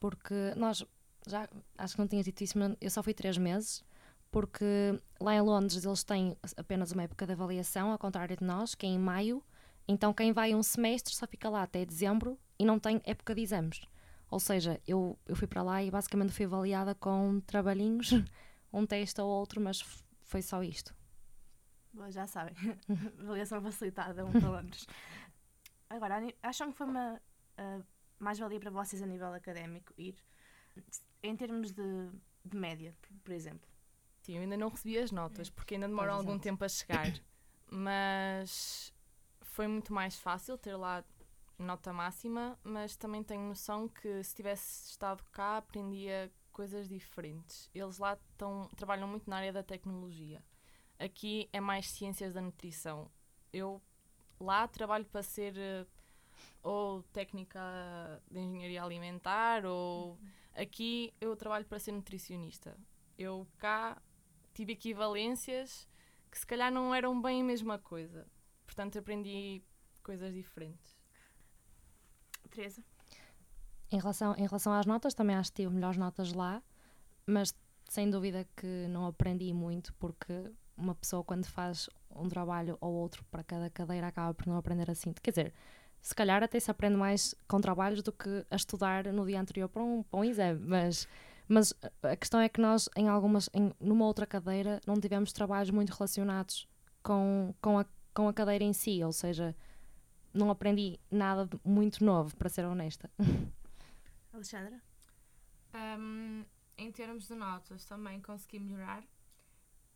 porque 0.04 0.52
nós, 0.54 0.84
já 1.26 1.49
acho 1.78 1.94
que 1.94 1.99
não 1.99 2.06
tinha 2.06 2.23
dito 2.23 2.44
isso, 2.44 2.58
mas 2.58 2.76
eu 2.78 2.90
só 2.90 3.02
fui 3.02 3.14
três 3.14 3.38
meses, 3.38 3.82
porque 4.30 5.00
lá 5.18 5.34
em 5.34 5.40
Londres 5.40 5.82
eles 5.82 6.04
têm 6.04 6.37
apenas 6.58 6.92
uma 6.92 7.04
época 7.04 7.25
de 7.25 7.32
avaliação, 7.32 7.90
ao 7.90 7.99
contrário 7.99 8.37
de 8.37 8.44
nós, 8.44 8.75
que 8.75 8.84
é 8.84 8.90
em 8.90 8.99
maio, 8.99 9.42
então 9.88 10.12
quem 10.12 10.30
vai 10.30 10.54
um 10.54 10.62
semestre 10.62 11.14
só 11.14 11.26
fica 11.26 11.49
lá 11.49 11.62
até 11.62 11.87
dezembro 11.87 12.38
e 12.58 12.66
não 12.66 12.78
tem 12.78 13.00
época 13.02 13.34
de 13.34 13.40
exames. 13.40 13.80
Ou 14.30 14.38
seja, 14.38 14.78
eu, 14.87 15.18
eu 15.25 15.34
fui 15.34 15.49
para 15.49 15.62
lá 15.62 15.82
e 15.82 15.90
basicamente 15.90 16.32
fui 16.34 16.44
avaliada 16.44 16.94
com 16.94 17.40
trabalhinhos, 17.40 18.11
um 18.70 18.84
teste 18.84 19.23
ou 19.23 19.26
outro, 19.26 19.58
mas 19.58 19.80
foi 20.20 20.42
só 20.42 20.62
isto. 20.62 20.94
Bom, 21.94 22.11
já 22.11 22.26
sabem, 22.26 22.54
avaliação 23.18 23.62
facilitada, 23.62 24.23
um 24.23 24.38
falamos. 24.38 24.87
Agora, 25.88 26.20
acham 26.42 26.70
que 26.70 26.76
foi 26.76 26.88
uma 26.88 27.14
uh, 27.58 27.93
mais-valia 28.24 28.58
para 28.58 28.70
vocês 28.70 29.02
a 29.02 29.06
nível 29.06 29.32
académico 29.32 29.92
ir 29.96 30.16
em 31.22 31.36
termos 31.36 31.72
de, 31.72 32.10
de 32.44 32.56
média, 32.56 32.94
por 33.22 33.32
exemplo? 33.32 33.68
Sim, 34.22 34.36
eu 34.36 34.42
ainda 34.42 34.56
não 34.56 34.68
recebi 34.68 34.98
as 34.98 35.12
notas, 35.12 35.50
porque 35.50 35.74
ainda 35.74 35.86
demora 35.86 36.12
algum 36.12 36.38
tempo 36.38 36.64
a 36.64 36.68
chegar. 36.68 37.12
Mas 37.70 38.92
foi 39.42 39.68
muito 39.68 39.92
mais 39.92 40.16
fácil 40.16 40.56
ter 40.56 40.74
lá 40.76 41.04
nota 41.58 41.92
máxima, 41.92 42.58
mas 42.64 42.96
também 42.96 43.22
tenho 43.22 43.42
noção 43.42 43.88
que 43.88 44.22
se 44.22 44.34
tivesse 44.34 44.90
estado 44.90 45.22
cá 45.30 45.58
aprendia 45.58 46.32
coisas 46.52 46.88
diferentes. 46.88 47.70
Eles 47.74 47.98
lá 47.98 48.18
tão, 48.36 48.68
trabalham 48.76 49.06
muito 49.06 49.28
na 49.28 49.36
área 49.36 49.52
da 49.52 49.62
tecnologia. 49.62 50.42
Aqui 50.98 51.48
é 51.52 51.60
mais 51.60 51.90
ciências 51.90 52.32
da 52.32 52.40
nutrição. 52.40 53.10
Eu 53.52 53.82
lá 54.40 54.66
trabalho 54.66 55.04
para 55.04 55.22
ser 55.22 55.54
uh, 55.54 55.86
ou 56.62 57.02
técnica 57.04 57.60
de 58.30 58.40
engenharia 58.40 58.82
alimentar 58.82 59.64
ou 59.66 60.18
aqui 60.54 61.12
eu 61.20 61.36
trabalho 61.36 61.64
para 61.64 61.78
ser 61.78 61.92
nutricionista. 61.92 62.76
Eu 63.18 63.46
cá 63.58 64.00
tive 64.52 64.72
equivalências 64.72 65.88
que 66.30 66.38
se 66.38 66.46
calhar 66.46 66.72
não 66.72 66.94
eram 66.94 67.20
bem 67.20 67.42
a 67.42 67.44
mesma 67.44 67.78
coisa. 67.78 68.26
Portanto, 68.66 68.98
aprendi 68.98 69.62
coisas 70.02 70.32
diferentes. 70.32 70.98
Teresa? 72.50 72.82
Em 73.90 73.98
relação, 73.98 74.34
em 74.36 74.46
relação 74.46 74.72
às 74.72 74.86
notas, 74.86 75.14
também 75.14 75.36
acho 75.36 75.50
que 75.50 75.62
tive 75.62 75.72
melhores 75.72 75.96
notas 75.96 76.32
lá, 76.32 76.62
mas 77.26 77.54
sem 77.88 78.10
dúvida 78.10 78.46
que 78.56 78.88
não 78.88 79.06
aprendi 79.06 79.52
muito, 79.52 79.94
porque 79.94 80.50
uma 80.76 80.94
pessoa, 80.94 81.22
quando 81.22 81.46
faz 81.46 81.88
um 82.10 82.28
trabalho 82.28 82.76
ou 82.80 82.92
outro 82.92 83.24
para 83.30 83.44
cada 83.44 83.70
cadeira, 83.70 84.08
acaba 84.08 84.34
por 84.34 84.46
não 84.46 84.56
aprender 84.56 84.90
assim. 84.90 85.12
Quer 85.12 85.30
dizer, 85.30 85.54
se 86.04 86.14
calhar 86.14 86.42
até 86.42 86.61
se 86.61 86.70
aprende 86.70 86.99
mais 86.99 87.34
com 87.49 87.58
trabalhos 87.62 88.02
do 88.02 88.12
que 88.12 88.44
a 88.50 88.56
estudar 88.56 89.11
no 89.11 89.25
dia 89.25 89.40
anterior 89.40 89.70
para 89.70 89.82
um, 89.82 90.02
para 90.02 90.20
um 90.20 90.25
exame, 90.25 90.61
mas, 90.61 91.08
mas 91.49 91.73
a 92.02 92.14
questão 92.14 92.40
é 92.40 92.46
que 92.46 92.61
nós, 92.61 92.90
em 92.94 93.08
algumas, 93.08 93.49
em, 93.54 93.73
numa 93.80 94.04
outra 94.04 94.26
cadeira, 94.26 94.82
não 94.87 95.00
tivemos 95.00 95.32
trabalhos 95.32 95.70
muito 95.70 95.94
relacionados 95.94 96.68
com, 97.02 97.54
com, 97.58 97.78
a, 97.78 97.87
com 98.12 98.28
a 98.28 98.34
cadeira 98.34 98.62
em 98.62 98.75
si, 98.75 99.02
ou 99.02 99.12
seja, 99.12 99.56
não 100.34 100.50
aprendi 100.50 101.00
nada 101.11 101.49
muito 101.64 102.04
novo, 102.04 102.37
para 102.37 102.50
ser 102.50 102.66
honesta. 102.66 103.11
Alexandra? 104.30 104.82
Um, 105.75 106.44
em 106.76 106.92
termos 106.92 107.28
de 107.28 107.34
notas, 107.34 107.87
também 107.87 108.20
consegui 108.20 108.58
melhorar. 108.58 109.02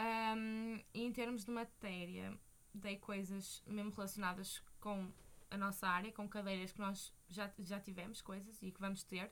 Um, 0.00 0.80
e 0.94 1.04
em 1.04 1.12
termos 1.12 1.44
de 1.44 1.50
matéria, 1.50 2.32
dei 2.72 2.96
coisas 2.96 3.62
mesmo 3.66 3.90
relacionadas 3.90 4.62
com 4.80 5.12
a 5.50 5.56
nossa 5.56 5.88
área, 5.88 6.12
com 6.12 6.28
cadeiras 6.28 6.72
que 6.72 6.80
nós 6.80 7.12
já, 7.28 7.50
já 7.58 7.80
tivemos, 7.80 8.20
coisas 8.20 8.60
e 8.62 8.70
que 8.70 8.80
vamos 8.80 9.02
ter. 9.02 9.30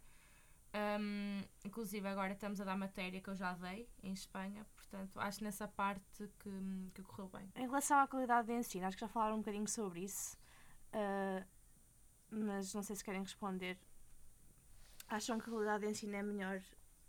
Um, 0.75 1.43
inclusive, 1.65 2.07
agora 2.07 2.33
estamos 2.33 2.61
a 2.61 2.65
dar 2.65 2.77
matéria 2.77 3.21
que 3.21 3.29
eu 3.29 3.35
já 3.35 3.55
dei 3.55 3.89
em 4.03 4.13
Espanha, 4.13 4.67
portanto, 4.75 5.19
acho 5.19 5.43
nessa 5.43 5.67
parte 5.67 6.29
que, 6.39 6.91
que 6.95 7.03
correu 7.03 7.29
bem. 7.29 7.51
Em 7.55 7.67
relação 7.67 7.99
à 7.99 8.07
qualidade 8.07 8.49
de 8.49 8.55
ensino, 8.55 8.87
acho 8.87 8.97
que 8.97 9.01
já 9.01 9.09
falaram 9.09 9.37
um 9.37 9.39
bocadinho 9.39 9.69
sobre 9.69 10.01
isso. 10.01 10.37
Uh, 10.93 11.45
mas 12.31 12.75
não 12.75 12.83
sei 12.83 12.97
se 12.97 13.05
querem 13.05 13.23
responder. 13.23 13.79
Acham 15.09 15.39
que 15.39 15.49
a 15.49 15.53
qualidade 15.53 15.85
de 15.85 15.91
ensino 15.91 16.17
é 16.17 16.23
melhor 16.23 16.61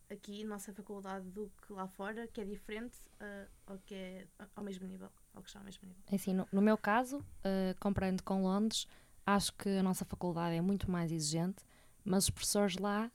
aqui, 0.09 0.43
na 0.43 0.51
nossa 0.51 0.73
faculdade, 0.73 1.29
do 1.31 1.51
que 1.65 1.73
lá 1.73 1.87
fora, 1.87 2.27
que 2.27 2.39
é 2.41 2.45
diferente 2.45 2.97
uh, 3.19 3.49
ou 3.67 3.79
que 3.79 3.95
é 3.95 4.27
ao 4.55 4.63
mesmo 4.63 4.87
nível? 4.87 5.11
Ou 5.37 5.43
que 5.43 5.55
ao 5.57 5.63
mesmo 5.63 5.87
nível? 5.87 6.03
É 6.07 6.15
assim, 6.15 6.33
no, 6.33 6.47
no 6.51 6.61
meu 6.61 6.77
caso, 6.77 7.19
uh, 7.19 7.75
comparando 7.79 8.23
com 8.23 8.41
Londres, 8.41 8.87
acho 9.25 9.53
que 9.53 9.69
a 9.69 9.83
nossa 9.83 10.03
faculdade 10.03 10.55
é 10.55 10.61
muito 10.61 10.89
mais 10.89 11.11
exigente, 11.11 11.63
mas 12.03 12.25
os 12.25 12.29
professores 12.31 12.77
lá 12.77 13.11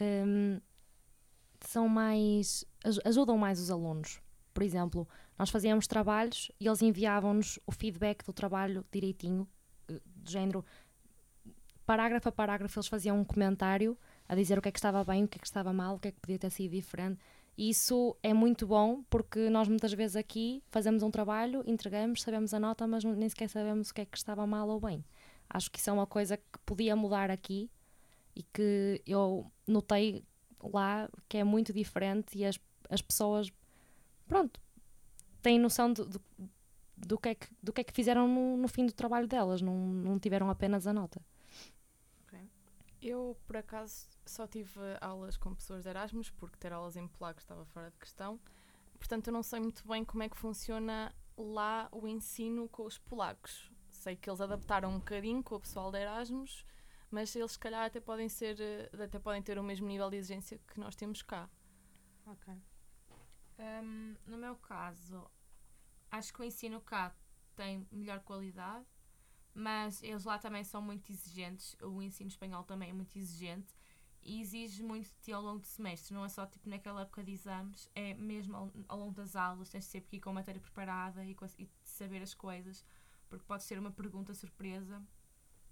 um, 0.00 0.60
são 1.60 1.88
mais. 1.88 2.64
ajudam 3.04 3.36
mais 3.36 3.60
os 3.60 3.70
alunos. 3.70 4.20
Por 4.52 4.62
exemplo, 4.62 5.06
nós 5.38 5.50
fazíamos 5.50 5.86
trabalhos 5.86 6.50
e 6.60 6.66
eles 6.66 6.80
enviavam-nos 6.80 7.58
o 7.66 7.72
feedback 7.72 8.24
do 8.24 8.32
trabalho 8.32 8.84
direitinho, 8.90 9.48
de 9.88 10.32
género, 10.32 10.64
parágrafo 11.84 12.28
a 12.28 12.32
parágrafo, 12.32 12.78
eles 12.78 12.88
faziam 12.88 13.18
um 13.18 13.24
comentário 13.24 13.98
a 14.28 14.34
dizer 14.34 14.58
o 14.58 14.62
que 14.62 14.68
é 14.68 14.72
que 14.72 14.78
estava 14.78 15.04
bem, 15.04 15.24
o 15.24 15.28
que 15.28 15.36
é 15.36 15.40
que 15.40 15.46
estava 15.46 15.72
mal, 15.72 15.96
o 15.96 15.98
que 15.98 16.08
é 16.08 16.12
que 16.12 16.20
podia 16.20 16.38
ter 16.38 16.50
sido 16.50 16.70
diferente. 16.70 17.20
Isso 17.56 18.16
é 18.22 18.34
muito 18.34 18.66
bom 18.66 19.04
porque 19.08 19.48
nós 19.48 19.68
muitas 19.68 19.92
vezes 19.92 20.16
aqui 20.16 20.62
fazemos 20.70 21.02
um 21.02 21.10
trabalho, 21.10 21.62
entregamos, 21.66 22.22
sabemos 22.22 22.52
a 22.52 22.58
nota, 22.58 22.86
mas 22.86 23.04
nem 23.04 23.28
sequer 23.28 23.48
sabemos 23.48 23.90
o 23.90 23.94
que 23.94 24.00
é 24.00 24.04
que 24.04 24.16
estava 24.16 24.46
mal 24.46 24.68
ou 24.68 24.80
bem. 24.80 25.04
Acho 25.48 25.70
que 25.70 25.78
isso 25.78 25.88
é 25.90 25.92
uma 25.92 26.06
coisa 26.06 26.36
que 26.36 26.58
podia 26.66 26.96
mudar 26.96 27.30
aqui 27.30 27.70
e 28.34 28.42
que 28.42 29.00
eu 29.06 29.50
notei 29.66 30.24
lá 30.62 31.08
que 31.28 31.38
é 31.38 31.44
muito 31.44 31.72
diferente 31.72 32.38
e 32.38 32.44
as, 32.44 32.58
as 32.90 33.00
pessoas, 33.00 33.52
pronto, 34.26 34.60
têm 35.40 35.58
noção 35.58 35.92
de, 35.92 36.04
de 36.06 36.18
do 36.96 37.18
que 37.18 37.28
é 37.28 37.34
que, 37.34 37.48
do 37.62 37.72
que, 37.72 37.80
é 37.80 37.84
que 37.84 37.92
fizeram 37.92 38.26
no, 38.26 38.56
no 38.56 38.68
fim 38.68 38.86
do 38.86 38.92
trabalho 38.92 39.26
delas, 39.26 39.60
não, 39.60 39.76
não 39.76 40.18
tiveram 40.18 40.48
apenas 40.48 40.86
a 40.86 40.92
nota. 40.92 41.20
Eu, 43.02 43.36
por 43.46 43.58
acaso, 43.58 44.06
só 44.26 44.46
tive 44.46 44.80
aulas 45.00 45.36
com 45.36 45.54
pessoas 45.54 45.82
de 45.82 45.88
Erasmus, 45.88 46.30
porque 46.30 46.56
ter 46.56 46.72
aulas 46.72 46.96
em 46.96 47.06
polaco 47.06 47.40
estava 47.40 47.64
fora 47.66 47.90
de 47.90 47.98
questão. 47.98 48.40
Portanto, 48.98 49.28
eu 49.28 49.32
não 49.32 49.42
sei 49.42 49.60
muito 49.60 49.86
bem 49.86 50.04
como 50.04 50.22
é 50.22 50.28
que 50.28 50.36
funciona 50.36 51.14
lá 51.36 51.88
o 51.92 52.06
ensino 52.06 52.68
com 52.68 52.84
os 52.84 52.98
polacos. 52.98 53.70
Sei 53.90 54.16
que 54.16 54.28
eles 54.28 54.40
adaptaram 54.40 54.90
um 54.90 54.98
bocadinho 54.98 55.42
com 55.42 55.56
o 55.56 55.60
pessoal 55.60 55.90
de 55.90 55.98
Erasmus, 55.98 56.64
mas 57.10 57.34
eles, 57.36 57.52
se 57.52 57.58
calhar, 57.58 57.84
até 57.84 58.00
podem, 58.00 58.28
ser, 58.28 58.56
até 58.92 59.18
podem 59.18 59.42
ter 59.42 59.58
o 59.58 59.62
mesmo 59.62 59.86
nível 59.86 60.10
de 60.10 60.16
exigência 60.16 60.58
que 60.66 60.80
nós 60.80 60.96
temos 60.96 61.22
cá. 61.22 61.48
Ok. 62.26 62.54
Um, 63.58 64.16
no 64.26 64.36
meu 64.36 64.56
caso, 64.56 65.30
acho 66.10 66.32
que 66.32 66.40
o 66.40 66.44
ensino 66.44 66.80
cá 66.80 67.14
tem 67.54 67.86
melhor 67.92 68.20
qualidade, 68.20 68.84
mas 69.54 70.02
eles 70.02 70.24
lá 70.24 70.38
também 70.38 70.64
são 70.64 70.82
muito 70.82 71.10
exigentes. 71.12 71.76
O 71.80 72.02
ensino 72.02 72.28
espanhol 72.28 72.64
também 72.64 72.90
é 72.90 72.92
muito 72.92 73.16
exigente 73.16 73.74
e 74.24 74.40
exige 74.40 74.82
muito 74.82 75.08
de 75.08 75.16
ti 75.20 75.32
ao 75.32 75.42
longo 75.42 75.60
do 75.60 75.66
semestre. 75.66 76.14
Não 76.14 76.24
é 76.24 76.28
só 76.28 76.46
tipo 76.46 76.68
naquela 76.68 77.02
época 77.02 77.22
de 77.22 77.32
exames, 77.32 77.90
é 77.94 78.14
mesmo 78.14 78.56
ao, 78.56 78.72
ao 78.88 78.98
longo 78.98 79.12
das 79.12 79.36
aulas. 79.36 79.68
Tens 79.68 79.84
sempre 79.84 80.10
que 80.10 80.16
ir 80.16 80.20
com 80.20 80.30
a 80.30 80.34
matéria 80.34 80.60
preparada 80.60 81.24
e, 81.24 81.36
e 81.58 81.68
saber 81.82 82.22
as 82.22 82.34
coisas, 82.34 82.84
porque 83.28 83.44
pode 83.44 83.64
ser 83.64 83.78
uma 83.78 83.90
pergunta 83.90 84.34
surpresa. 84.34 85.02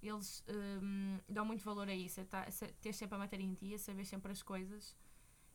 Eles 0.03 0.45
um, 0.83 1.19
dão 1.29 1.45
muito 1.45 1.65
valor 1.65 1.89
a 1.89 1.95
isso, 1.95 2.21
é 2.21 2.25
tá, 2.25 2.47
ter 2.81 2.93
sempre 2.93 3.15
a 3.15 3.19
matéria 3.19 3.45
em 3.45 3.55
dia, 3.55 3.79
saber 3.79 4.05
sempre 4.05 4.33
as 4.33 4.43
coisas. 4.43 4.97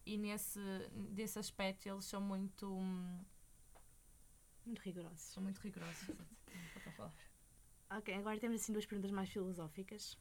E 0.06 0.18
nesse 0.18 0.60
desse 1.10 1.38
aspecto 1.38 1.88
eles 1.88 2.06
são 2.06 2.22
muito. 2.22 2.66
Um, 2.66 3.20
muito 4.66 4.80
rigorosos. 4.80 5.20
São 5.20 5.44
muito 5.44 5.60
rigorosos, 5.60 6.10
exato. 6.10 6.38
Ok, 7.90 8.14
agora 8.14 8.38
temos 8.40 8.62
assim 8.62 8.74
duas 8.74 8.86
perguntas 8.86 9.12
mais 9.12 9.30
filosóficas. 9.30 10.18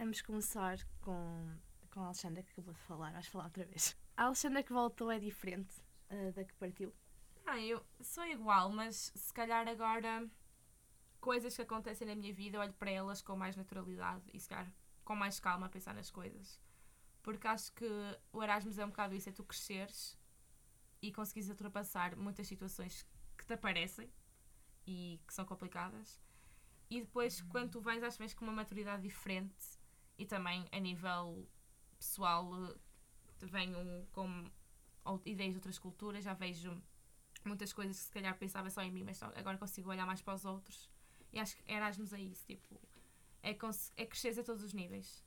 Vamos 0.00 0.22
começar 0.22 0.78
com, 1.02 1.46
com 1.90 2.00
a 2.00 2.06
Alexandra 2.06 2.42
que 2.42 2.50
acabou 2.52 2.72
de 2.72 2.80
falar. 2.80 3.12
Vais 3.12 3.26
falar 3.26 3.44
outra 3.44 3.66
vez. 3.66 3.94
A 4.16 4.24
Alexandra 4.24 4.62
que 4.62 4.72
voltou 4.72 5.12
é 5.12 5.18
diferente 5.18 5.78
uh, 6.10 6.32
da 6.32 6.42
que 6.42 6.54
partiu? 6.54 6.90
Ah, 7.44 7.60
eu 7.60 7.84
sou 8.00 8.24
igual, 8.24 8.70
mas 8.70 9.12
se 9.14 9.30
calhar 9.34 9.68
agora 9.68 10.26
coisas 11.20 11.54
que 11.54 11.60
acontecem 11.60 12.08
na 12.08 12.14
minha 12.14 12.32
vida, 12.32 12.56
eu 12.56 12.62
olho 12.62 12.72
para 12.72 12.90
elas 12.90 13.20
com 13.20 13.36
mais 13.36 13.54
naturalidade 13.56 14.24
e 14.32 14.40
se 14.40 14.48
calhar 14.48 14.72
com 15.04 15.14
mais 15.14 15.38
calma 15.38 15.66
a 15.66 15.68
pensar 15.68 15.92
nas 15.92 16.10
coisas. 16.10 16.58
Porque 17.22 17.46
acho 17.46 17.70
que 17.74 17.86
o 18.32 18.42
Erasmus 18.42 18.78
é 18.78 18.86
um 18.86 18.88
bocado 18.88 19.14
isso, 19.14 19.28
é 19.28 19.32
tu 19.32 19.44
cresceres 19.44 20.18
e 21.02 21.12
conseguires 21.12 21.50
ultrapassar 21.50 22.16
muitas 22.16 22.48
situações 22.48 23.06
que 23.36 23.44
te 23.44 23.52
aparecem 23.52 24.10
e 24.86 25.20
que 25.26 25.34
são 25.34 25.44
complicadas. 25.44 26.18
E 26.88 27.02
depois, 27.02 27.42
quando 27.42 27.72
tu 27.72 27.82
vens, 27.82 28.02
acho 28.02 28.16
que 28.16 28.22
vens 28.22 28.32
com 28.32 28.46
uma 28.46 28.54
maturidade 28.54 29.02
diferente 29.02 29.78
e 30.20 30.26
também 30.26 30.68
a 30.70 30.78
nível 30.78 31.48
pessoal 31.98 32.52
eh, 32.66 32.76
venho 33.40 34.06
com 34.12 34.50
ideias 35.24 35.52
de 35.52 35.58
outras 35.58 35.78
culturas, 35.78 36.22
já 36.22 36.34
vejo 36.34 36.70
muitas 37.42 37.72
coisas 37.72 37.98
que 37.98 38.04
se 38.04 38.12
calhar 38.12 38.36
pensava 38.38 38.68
só 38.68 38.82
em 38.82 38.92
mim, 38.92 39.02
mas 39.02 39.22
agora 39.22 39.56
consigo 39.56 39.88
olhar 39.88 40.06
mais 40.06 40.20
para 40.20 40.34
os 40.34 40.44
outros. 40.44 40.90
E 41.32 41.40
acho 41.40 41.56
que 41.56 41.72
Erasmus 41.72 42.12
é 42.12 42.20
isso, 42.20 42.44
tipo, 42.46 42.78
é, 43.42 43.56
é 43.96 44.06
cresceres 44.06 44.38
a 44.38 44.44
todos 44.44 44.62
os 44.62 44.74
níveis. 44.74 45.24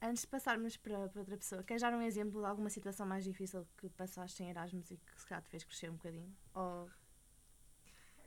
Antes 0.00 0.22
de 0.22 0.28
passarmos 0.28 0.78
para, 0.78 1.10
para 1.10 1.20
outra 1.20 1.36
pessoa, 1.36 1.62
queres 1.62 1.82
dar 1.82 1.92
um 1.92 2.00
exemplo 2.00 2.40
de 2.40 2.46
alguma 2.46 2.70
situação 2.70 3.06
mais 3.06 3.22
difícil 3.22 3.68
que 3.76 3.90
passaste 3.90 4.42
em 4.42 4.48
Erasmus 4.48 4.90
e 4.92 4.96
que 4.96 5.20
se 5.20 5.26
calhar 5.26 5.42
te 5.42 5.50
fez 5.50 5.62
crescer 5.62 5.90
um 5.90 5.96
bocadinho? 5.96 6.34
Ou 6.54 6.90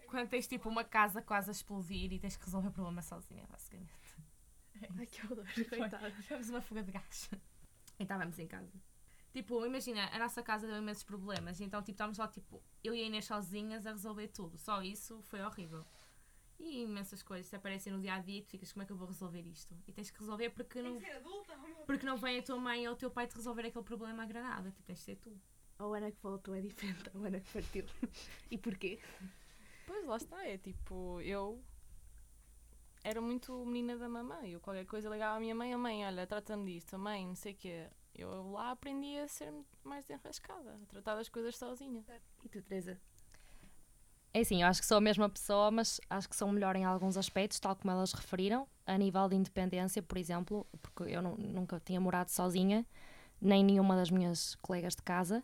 Quando 0.06 0.30
tens 0.30 0.48
tipo 0.48 0.70
uma 0.70 0.84
casa 0.84 1.20
quase 1.20 1.50
a 1.50 1.52
explodir 1.52 2.14
e 2.14 2.20
tens 2.20 2.38
que 2.38 2.46
resolver 2.46 2.68
o 2.68 2.72
problema 2.72 3.02
sozinha, 3.02 3.48
basicamente. 3.50 4.14
Ai 4.98 5.06
que 5.06 5.26
horror, 5.26 5.46
coitada. 5.70 6.12
Tivemos 6.12 6.50
uma 6.50 6.62
fuga 6.62 6.84
de 6.84 6.92
gás. 6.92 7.30
E 8.00 8.04
estávamos 8.04 8.38
em 8.40 8.48
casa. 8.48 8.72
Tipo, 9.34 9.66
imagina, 9.66 10.10
a 10.14 10.20
nossa 10.20 10.44
casa 10.44 10.68
deu 10.68 10.78
imensos 10.78 11.04
problemas. 11.04 11.60
Então, 11.60 11.82
tipo, 11.82 11.92
estávamos 11.92 12.20
lá, 12.20 12.28
tipo, 12.28 12.62
eu 12.84 12.94
e 12.94 13.02
a 13.02 13.06
Inês 13.06 13.26
sozinhas 13.26 13.86
a 13.88 13.92
resolver 13.92 14.28
tudo. 14.28 14.58
Só 14.58 14.82
isso 14.84 15.22
foi 15.24 15.42
horrível. 15.42 15.84
E 16.60 16.84
imensas 16.84 17.24
coisas 17.24 17.50
que 17.50 17.56
aparecem 17.56 17.92
no 17.92 18.00
dia 18.00 18.14
a 18.14 18.20
dia 18.20 18.42
que 18.42 18.48
tu 18.48 18.52
ficas, 18.52 18.72
como 18.72 18.84
é 18.84 18.86
que 18.86 18.92
eu 18.92 18.96
vou 18.96 19.08
resolver 19.08 19.42
isto? 19.42 19.76
E 19.88 19.92
tens 19.92 20.12
que 20.12 20.20
resolver 20.20 20.52
porque 20.52 20.82
não, 20.82 21.02
porque 21.86 22.06
não 22.06 22.16
vem 22.16 22.40
a 22.40 22.44
tua 22.44 22.58
mãe 22.58 22.88
ou 22.88 22.94
o 22.94 22.98
teu 22.98 23.10
pai 23.10 23.26
te 23.28 23.36
resolver 23.36 23.66
aquele 23.66 23.84
problema 23.84 24.22
a 24.22 24.26
granada. 24.26 24.70
Tipo, 24.70 24.84
tens 24.84 25.00
de 25.00 25.04
ser 25.04 25.16
tu. 25.18 25.36
A 25.80 25.84
Ana 25.84 26.12
que 26.12 26.22
voltou 26.22 26.54
é 26.54 26.62
diferente 26.62 27.04
da 27.04 27.12
Ana 27.20 27.40
que 27.40 27.52
partiu. 27.52 27.86
e 28.52 28.58
porquê? 28.58 29.00
Pois 29.88 30.06
lá 30.06 30.18
está, 30.18 30.48
é 30.48 30.60
tipo, 30.60 31.20
eu 31.22 31.60
era 33.04 33.22
muito 33.22 33.66
menina 33.66 33.98
da 33.98 34.08
mamãe. 34.10 34.52
Eu 34.52 34.60
qualquer 34.62 34.86
coisa 34.86 35.10
ligava 35.10 35.38
à 35.38 35.40
minha 35.40 35.56
mãe, 35.56 35.74
a 35.74 35.78
mãe, 35.78 36.06
olha, 36.06 36.26
trata-me 36.28 36.74
disto, 36.74 36.96
a 36.96 36.98
mãe, 36.98 37.26
não 37.28 37.36
sei 37.36 37.54
o 37.54 37.56
quê. 37.56 37.88
Eu 38.16 38.52
lá 38.52 38.72
aprendi 38.72 39.18
a 39.18 39.28
ser 39.28 39.54
mais 39.84 40.06
desenrascada, 40.06 40.80
a 40.82 40.86
tratar 40.88 41.16
das 41.16 41.30
coisas 41.30 41.58
sozinha. 41.58 42.04
E 42.44 42.50
tu, 42.50 42.62
Teresa? 42.62 43.00
É 44.34 44.40
assim, 44.42 44.62
eu 44.64 44.68
acho 44.68 44.82
que 44.82 44.88
sou 44.88 44.98
a 44.98 45.02
mesma 45.02 45.30
pessoa, 45.30 45.70
mas 45.70 46.02
acho 46.10 46.28
que 46.28 46.36
sou 46.36 46.48
melhor 46.52 46.76
em 46.76 46.84
alguns 46.86 47.18
aspectos, 47.18 47.60
tal 47.60 47.76
como 47.76 47.92
elas 47.92 48.14
referiram. 48.14 48.68
A 48.86 48.98
nível 48.98 49.30
de 49.30 49.36
independência, 49.36 50.02
por 50.02 50.18
exemplo, 50.18 50.66
porque 50.82 51.04
eu 51.04 51.22
nu- 51.22 51.38
nunca 51.38 51.80
tinha 51.80 52.02
morado 52.02 52.32
sozinha, 52.32 52.86
nem 53.40 53.64
nenhuma 53.64 53.96
das 53.96 54.10
minhas 54.10 54.56
colegas 54.56 54.96
de 54.96 55.04
casa. 55.04 55.44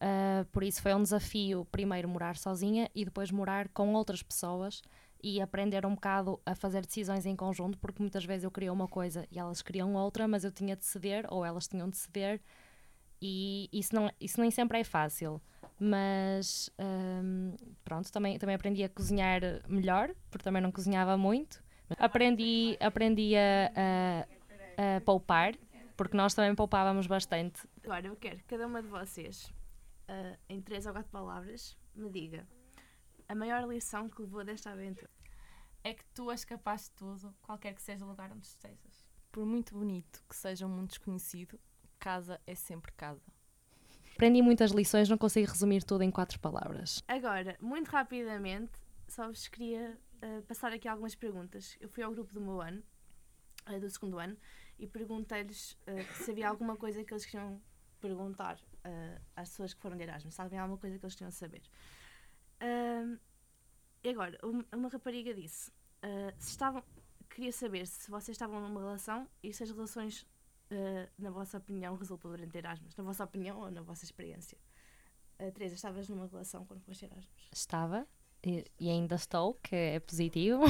Ah, 0.00 0.46
por 0.52 0.62
isso 0.62 0.80
foi 0.80 0.94
um 0.94 1.02
desafio, 1.02 1.64
primeiro 1.72 2.08
morar 2.08 2.36
sozinha 2.36 2.88
e 2.94 3.04
depois 3.04 3.30
morar 3.32 3.68
com 3.70 3.92
outras 3.94 4.22
pessoas 4.22 4.82
e 5.22 5.40
aprender 5.40 5.84
um 5.86 5.94
bocado 5.94 6.40
a 6.46 6.54
fazer 6.54 6.84
decisões 6.86 7.26
em 7.26 7.34
conjunto, 7.36 7.78
porque 7.78 8.00
muitas 8.02 8.24
vezes 8.24 8.44
eu 8.44 8.50
queria 8.50 8.72
uma 8.72 8.86
coisa 8.88 9.26
e 9.30 9.38
elas 9.38 9.62
queriam 9.62 9.94
outra, 9.94 10.26
mas 10.28 10.44
eu 10.44 10.52
tinha 10.52 10.76
de 10.76 10.84
ceder 10.84 11.26
ou 11.30 11.44
elas 11.44 11.66
tinham 11.66 11.88
de 11.88 11.96
ceder 11.96 12.40
e 13.20 13.68
isso, 13.72 13.94
não, 13.94 14.10
isso 14.20 14.40
nem 14.40 14.50
sempre 14.50 14.78
é 14.78 14.84
fácil. 14.84 15.40
Mas 15.80 16.70
hum, 16.78 17.54
pronto, 17.84 18.10
também, 18.12 18.38
também 18.38 18.54
aprendi 18.54 18.82
a 18.84 18.88
cozinhar 18.88 19.40
melhor, 19.68 20.10
porque 20.30 20.44
também 20.44 20.62
não 20.62 20.70
cozinhava 20.72 21.16
muito. 21.16 21.62
Aprendi, 21.98 22.76
aprendi 22.80 23.34
a, 23.36 23.72
a- 24.76 24.96
a 24.96 25.00
poupar, 25.00 25.54
porque 25.96 26.16
nós 26.16 26.34
também 26.34 26.54
poupávamos 26.54 27.06
bastante. 27.06 27.66
Agora 27.82 28.06
eu 28.06 28.16
quero 28.16 28.36
que 28.38 28.44
cada 28.44 28.66
uma 28.66 28.82
de 28.82 28.88
vocês, 28.88 29.52
ah, 30.08 30.36
em 30.48 30.60
três 30.60 30.86
ou 30.86 30.92
quatro 30.92 31.10
palavras, 31.10 31.76
me 31.94 32.08
diga 32.10 32.46
a 33.28 33.34
maior 33.34 33.68
lição 33.68 34.08
que 34.08 34.22
levou 34.22 34.42
desta 34.42 34.70
aventura. 34.70 35.10
É 35.84 35.94
que 35.94 36.04
tu 36.14 36.30
és 36.30 36.44
capaz 36.44 36.84
de 36.84 36.90
tudo, 36.92 37.34
qualquer 37.42 37.74
que 37.74 37.82
seja 37.82 38.04
o 38.04 38.08
lugar 38.08 38.32
onde 38.32 38.46
estejas. 38.46 39.06
Por 39.30 39.44
muito 39.44 39.74
bonito 39.74 40.24
que 40.28 40.34
seja 40.34 40.66
um 40.66 40.70
mundo 40.70 40.88
desconhecido, 40.88 41.60
casa 41.98 42.40
é 42.46 42.54
sempre 42.54 42.90
casa. 42.92 43.22
Aprendi 44.14 44.42
muitas 44.42 44.72
lições, 44.72 45.08
não 45.08 45.16
consigo 45.16 45.46
resumir 45.46 45.84
tudo 45.84 46.02
em 46.02 46.10
quatro 46.10 46.40
palavras. 46.40 47.04
Agora, 47.06 47.56
muito 47.60 47.88
rapidamente, 47.88 48.72
só 49.06 49.28
vos 49.28 49.46
queria 49.46 49.96
ah, 50.20 50.42
passar 50.48 50.72
aqui 50.72 50.88
algumas 50.88 51.14
perguntas. 51.14 51.76
Eu 51.78 51.88
fui 51.88 52.02
ao 52.02 52.10
grupo 52.10 52.32
do 52.34 52.40
meu 52.40 52.60
ano, 52.60 52.82
ah, 53.66 53.78
do 53.78 53.88
segundo 53.88 54.18
ano, 54.18 54.36
e 54.78 54.86
perguntei-lhes 54.86 55.78
ah, 55.86 56.02
se 56.14 56.32
havia 56.32 56.48
alguma 56.48 56.76
coisa 56.76 57.04
que 57.04 57.12
eles 57.12 57.26
queriam 57.26 57.62
perguntar 58.00 58.58
às 59.36 59.50
pessoas 59.50 59.74
que 59.74 59.80
foram 59.82 59.96
de 59.96 60.04
Erasmus, 60.04 60.34
se 60.34 60.40
havia 60.40 60.62
alguma 60.62 60.78
coisa 60.78 60.98
que 60.98 61.04
eles 61.04 61.14
queriam 61.14 61.30
saber. 61.30 61.62
Ah, 62.60 63.16
e 64.02 64.08
agora, 64.08 64.38
um- 64.44 64.64
uma 64.76 64.88
rapariga 64.88 65.34
disse: 65.34 65.70
ah, 66.02 66.32
se 66.38 66.50
estavam, 66.50 66.82
queria 67.30 67.52
saber 67.52 67.86
se 67.86 68.10
vocês 68.10 68.34
estavam 68.34 68.60
numa 68.60 68.80
relação 68.80 69.28
e 69.42 69.52
se 69.52 69.62
as 69.62 69.70
relações, 69.70 70.26
ah, 70.70 71.08
na 71.18 71.30
vossa 71.30 71.58
opinião, 71.58 71.96
resultam 71.96 72.30
durante 72.30 72.56
Erasmus. 72.56 72.96
Na 72.96 73.04
vossa 73.04 73.24
opinião 73.24 73.58
ou 73.60 73.70
na 73.70 73.82
vossa 73.82 74.04
experiência? 74.04 74.56
Ah, 75.38 75.50
Teresa, 75.52 75.74
estavas 75.74 76.08
numa 76.08 76.26
relação 76.26 76.64
quando 76.64 76.80
foste 76.82 77.04
Erasmus? 77.04 77.48
Estava 77.52 78.06
e, 78.44 78.64
e 78.78 78.88
ainda 78.90 79.14
estou, 79.16 79.54
que 79.54 79.74
é 79.74 80.00
positivo. 80.00 80.62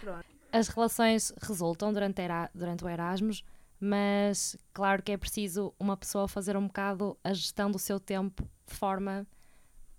Pronto. 0.00 0.26
As 0.52 0.68
relações 0.68 1.32
resultam 1.40 1.92
durante, 1.92 2.20
era- 2.20 2.50
durante 2.54 2.84
o 2.84 2.88
Erasmus, 2.88 3.44
mas 3.78 4.56
claro 4.74 5.02
que 5.02 5.12
é 5.12 5.16
preciso 5.16 5.72
uma 5.78 5.96
pessoa 5.96 6.26
fazer 6.26 6.56
um 6.56 6.66
bocado 6.66 7.16
a 7.22 7.32
gestão 7.32 7.70
do 7.70 7.78
seu 7.78 8.00
tempo 8.00 8.42
de 8.66 8.74
forma 8.74 9.26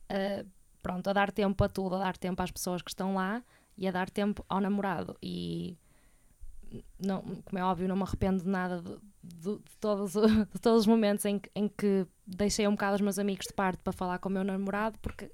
a, 0.10 0.46
pronto, 0.82 1.08
a 1.10 1.14
dar 1.14 1.32
tempo 1.32 1.64
a 1.64 1.70
tudo, 1.70 1.96
a 1.96 2.00
dar 2.00 2.18
tempo 2.18 2.42
às 2.42 2.52
pessoas 2.52 2.82
que 2.82 2.90
estão 2.92 3.16
lá 3.16 3.44
e 3.78 3.88
a 3.88 3.92
dar 3.92 4.10
tempo 4.10 4.46
ao 4.50 4.60
namorado. 4.60 5.18
E 5.22 5.78
não, 7.00 7.22
como 7.22 7.58
é 7.60 7.64
óbvio, 7.64 7.88
não 7.88 7.96
me 7.96 8.04
arrependo 8.04 8.44
de 8.44 8.50
nada 8.50 8.82
de, 8.82 8.98
de- 9.24 9.58
de 9.60 9.78
todos, 9.80 10.14
de 10.54 10.60
todos 10.62 10.82
os 10.82 10.88
momentos 10.88 11.26
em 11.26 11.40
que, 11.40 11.50
em 11.56 11.68
que 11.68 12.06
deixei 12.26 12.68
um 12.68 12.72
bocado 12.72 12.96
os 12.96 13.02
meus 13.02 13.20
amigos 13.20 13.46
de 13.48 13.54
parte 13.54 13.82
para 13.84 13.92
falar 13.94 14.20
com 14.20 14.30
o 14.30 14.32
meu 14.32 14.44
namorado, 14.44 14.98
porque 15.00 15.32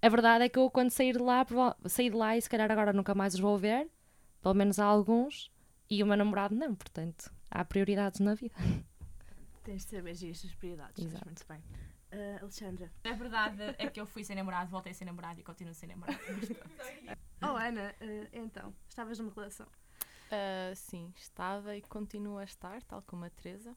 a 0.00 0.08
verdade 0.08 0.44
é 0.44 0.48
que 0.48 0.58
eu, 0.58 0.70
quando 0.70 0.90
sair 0.90 1.12
de 1.16 1.22
lá, 1.22 1.44
saí 1.86 2.10
de 2.10 2.16
lá 2.16 2.36
e 2.36 2.42
se 2.42 2.48
calhar 2.50 2.70
agora 2.70 2.92
nunca 2.92 3.14
mais 3.14 3.34
os 3.34 3.40
vou 3.40 3.56
ver, 3.58 3.88
pelo 4.40 4.54
menos 4.54 4.78
há 4.78 4.84
alguns, 4.84 5.50
e 5.90 6.02
o 6.02 6.06
meu 6.06 6.16
namorado 6.16 6.54
não, 6.54 6.74
portanto, 6.74 7.32
há 7.50 7.64
prioridades 7.64 8.18
na 8.20 8.34
vida. 8.34 8.54
Tens 9.62 9.84
de 9.84 9.90
saber 9.96 10.14
gerir 10.14 10.34
as 10.34 10.54
prioridades. 10.54 11.04
Exato. 11.04 11.24
Muito 11.26 11.44
bem. 11.48 11.62
Ah, 12.12 12.38
Alexandra. 12.42 12.92
A 13.04 13.12
verdade 13.12 13.74
é 13.78 13.88
que 13.88 13.98
eu 13.98 14.04
fui 14.04 14.22
sem 14.22 14.36
namorado, 14.36 14.70
voltei 14.70 14.92
a 14.92 14.94
ser 14.94 15.06
namorado 15.06 15.40
e 15.40 15.42
continuo 15.42 15.74
sem 15.74 15.88
namorado. 15.88 16.18
Oh, 17.44 17.56
Ana, 17.56 17.92
ah, 18.00 18.28
então, 18.32 18.72
estavas 18.88 19.18
numa 19.18 19.32
relação. 19.32 19.66
Ah, 20.30 20.72
sim, 20.76 21.12
estava 21.16 21.76
e 21.76 21.82
continuo 21.82 22.38
a 22.38 22.44
estar, 22.44 22.80
tal 22.84 23.02
como 23.02 23.24
a 23.24 23.30
Teresa. 23.30 23.76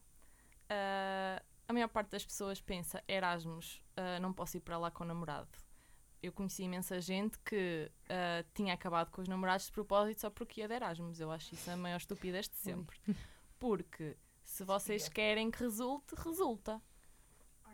A 1.68 1.72
maior 1.72 1.88
parte 1.88 2.10
das 2.10 2.24
pessoas 2.24 2.60
pensa 2.60 3.02
Erasmus, 3.08 3.82
não 4.22 4.32
posso 4.32 4.56
ir 4.56 4.60
para 4.60 4.78
lá 4.78 4.88
com 4.88 5.02
o 5.02 5.06
namorado. 5.06 5.48
Eu 6.22 6.32
conheci 6.32 6.62
imensa 6.62 7.00
gente 7.00 7.38
que 7.40 7.90
tinha 8.54 8.72
acabado 8.72 9.10
com 9.10 9.20
os 9.20 9.26
namorados 9.26 9.66
de 9.66 9.72
propósito 9.72 10.20
só 10.20 10.30
porque 10.30 10.60
ia 10.60 10.68
de 10.68 10.74
Erasmus. 10.74 11.18
Eu 11.18 11.32
acho 11.32 11.52
isso 11.54 11.68
a 11.68 11.76
maior 11.76 11.96
estupidez 11.96 12.48
de 12.48 12.56
sempre. 12.56 13.00
Porque 13.58 14.16
se 14.44 14.62
vocês 14.62 15.08
querem 15.08 15.50
que 15.50 15.58
resulte, 15.58 16.14
resulta. 16.14 16.80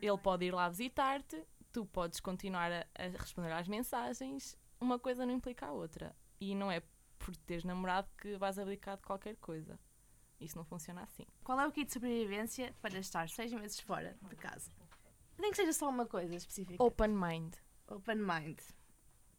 Ele 0.03 0.19
pode 0.19 0.45
ir 0.45 0.53
lá 0.53 0.69
visitar-te, 0.69 1.47
tu 1.73 1.87
podes 1.87 2.21
continuar 2.21 2.71
a, 2.73 2.87
a 2.95 3.09
responder 3.17 3.53
às 3.53 3.69
mensagens, 3.69 4.59
uma 4.81 4.99
coisa 4.99 5.25
não 5.25 5.33
implica 5.33 5.67
a 5.67 5.73
outra. 5.73 6.15
E 6.41 6.55
não 6.55 6.71
é 6.71 6.83
por 7.19 7.37
teres 7.37 7.63
namorado 7.65 8.09
que 8.19 8.37
vais 8.37 8.59
abdicar 8.59 8.97
de 8.97 9.05
qualquer 9.05 9.37
coisa. 9.37 9.79
Isso 10.41 10.59
não 10.59 10.65
funciona 10.65 11.03
assim. 11.03 11.25
Qual 11.45 11.59
é 11.61 11.67
o 11.67 11.71
kit 11.71 11.87
de 11.87 11.93
sobrevivência 11.93 12.75
para 12.83 12.99
estar 12.99 13.29
seis 13.29 13.53
meses 13.53 13.79
fora 13.79 14.19
de 14.29 14.35
casa? 14.35 14.73
Nem 15.39 15.53
que 15.53 15.57
seja 15.57 15.73
só 15.73 15.89
uma 15.89 16.05
coisa 16.05 16.35
específica. 16.35 16.83
Open 16.83 17.11
mind. 17.11 17.55
Open 17.87 18.17
mind. 18.17 18.59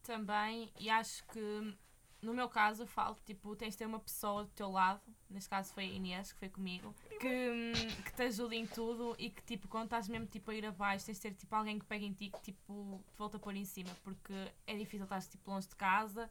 Também, 0.02 0.72
e 0.78 0.88
acho 0.88 1.24
que 1.26 1.76
no 2.22 2.32
meu 2.32 2.48
caso 2.48 2.84
eu 2.84 2.86
falo, 2.86 3.16
tipo, 3.26 3.54
tens 3.54 3.74
de 3.74 3.78
ter 3.78 3.86
uma 3.86 4.00
pessoa 4.00 4.44
do 4.44 4.50
teu 4.50 4.70
lado, 4.70 5.02
neste 5.34 5.50
caso 5.50 5.72
foi 5.74 5.84
a 5.84 5.88
Inês, 5.88 6.32
que 6.32 6.38
foi 6.38 6.48
comigo, 6.48 6.94
que, 7.20 7.26
hum, 7.50 7.72
que 8.04 8.12
te 8.14 8.22
ajude 8.22 8.56
em 8.56 8.66
tudo 8.66 9.14
e 9.18 9.28
que 9.30 9.42
tipo, 9.42 9.68
quando 9.68 9.84
estás 9.84 10.08
mesmo 10.08 10.26
tipo, 10.26 10.50
a 10.50 10.54
ir 10.54 10.64
abaixo, 10.64 11.04
tens 11.06 11.16
de 11.16 11.22
ter 11.22 11.34
tipo 11.34 11.54
alguém 11.54 11.78
que 11.78 11.84
pegue 11.84 12.06
em 12.06 12.12
ti 12.12 12.30
que 12.30 12.40
tipo, 12.40 13.02
te 13.10 13.16
volta 13.18 13.36
a 13.36 13.40
pôr 13.40 13.54
em 13.56 13.64
cima, 13.64 13.90
porque 14.02 14.32
é 14.66 14.76
difícil 14.76 15.04
estar 15.04 15.20
tipo, 15.22 15.50
longe 15.50 15.68
de 15.68 15.76
casa, 15.76 16.30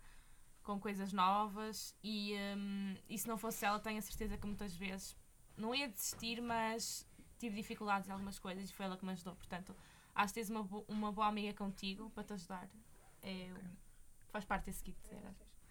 com 0.63 0.79
coisas 0.79 1.11
novas 1.13 1.95
e, 2.03 2.33
hum, 2.57 2.95
e 3.09 3.17
se 3.19 3.27
não 3.27 3.37
fosse 3.37 3.65
ela, 3.65 3.79
tenho 3.79 3.99
a 3.99 4.01
certeza 4.01 4.37
que 4.37 4.47
muitas 4.47 4.75
vezes 4.75 5.15
não 5.57 5.75
ia 5.75 5.87
desistir, 5.89 6.41
mas 6.41 7.05
tive 7.37 7.55
dificuldades 7.57 8.07
em 8.07 8.11
algumas 8.13 8.39
coisas 8.39 8.69
e 8.69 8.73
foi 8.73 8.85
ela 8.85 8.97
que 8.97 9.05
me 9.05 9.11
ajudou. 9.11 9.35
Portanto, 9.35 9.75
acho 10.15 10.33
que 10.33 10.39
tens 10.39 10.49
uma, 10.49 10.63
bo- 10.63 10.85
uma 10.87 11.11
boa 11.11 11.27
amiga 11.27 11.53
contigo 11.53 12.09
para 12.11 12.23
te 12.23 12.33
ajudar. 12.33 12.69
É, 13.21 13.51
Faz 14.31 14.45
parte 14.45 14.65
desse 14.65 14.81
kit. 14.83 14.97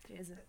Teresa. 0.03 0.45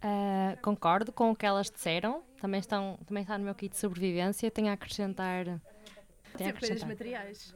Ah, 0.00 0.56
concordo 0.62 1.12
com 1.12 1.30
o 1.30 1.36
que 1.36 1.44
elas 1.44 1.70
disseram. 1.70 2.22
Também, 2.40 2.60
estão, 2.60 2.98
também 3.04 3.22
está 3.22 3.36
no 3.36 3.44
meu 3.44 3.54
kit 3.54 3.72
de 3.72 3.78
sobrevivência. 3.78 4.50
Tenho 4.50 4.68
a 4.68 4.72
acrescentar. 4.72 5.44
Tenho 6.36 6.50
a 6.50 6.52
acrescentar. 6.52 6.88
materiais. 6.88 7.54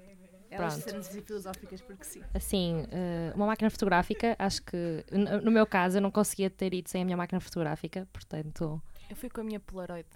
Elas 0.51 1.15
e 1.15 1.23
filosóficas 1.23 1.81
porque 1.81 2.05
sim. 2.05 2.23
Assim, 2.35 2.87
eh, 2.91 3.33
uma 3.35 3.47
máquina 3.47 3.71
fotográfica, 3.71 4.37
acho 4.39 4.63
que 4.63 5.03
no 5.43 5.51
meu 5.51 5.67
caso 5.67 5.97
eu 5.97 6.03
não 6.03 6.11
conseguia 6.11 6.51
ter 6.51 6.75
ido 6.75 6.91
sem 6.91 7.01
a 7.01 7.05
minha 7.07 7.17
máquina 7.17 7.41
fotográfica, 7.41 8.07
portanto, 8.13 8.83
Eu 9.09 9.17
fui 9.17 9.31
com 9.31 9.41
a 9.41 9.45
minha 9.45 9.59
Polaroid. 9.59 10.07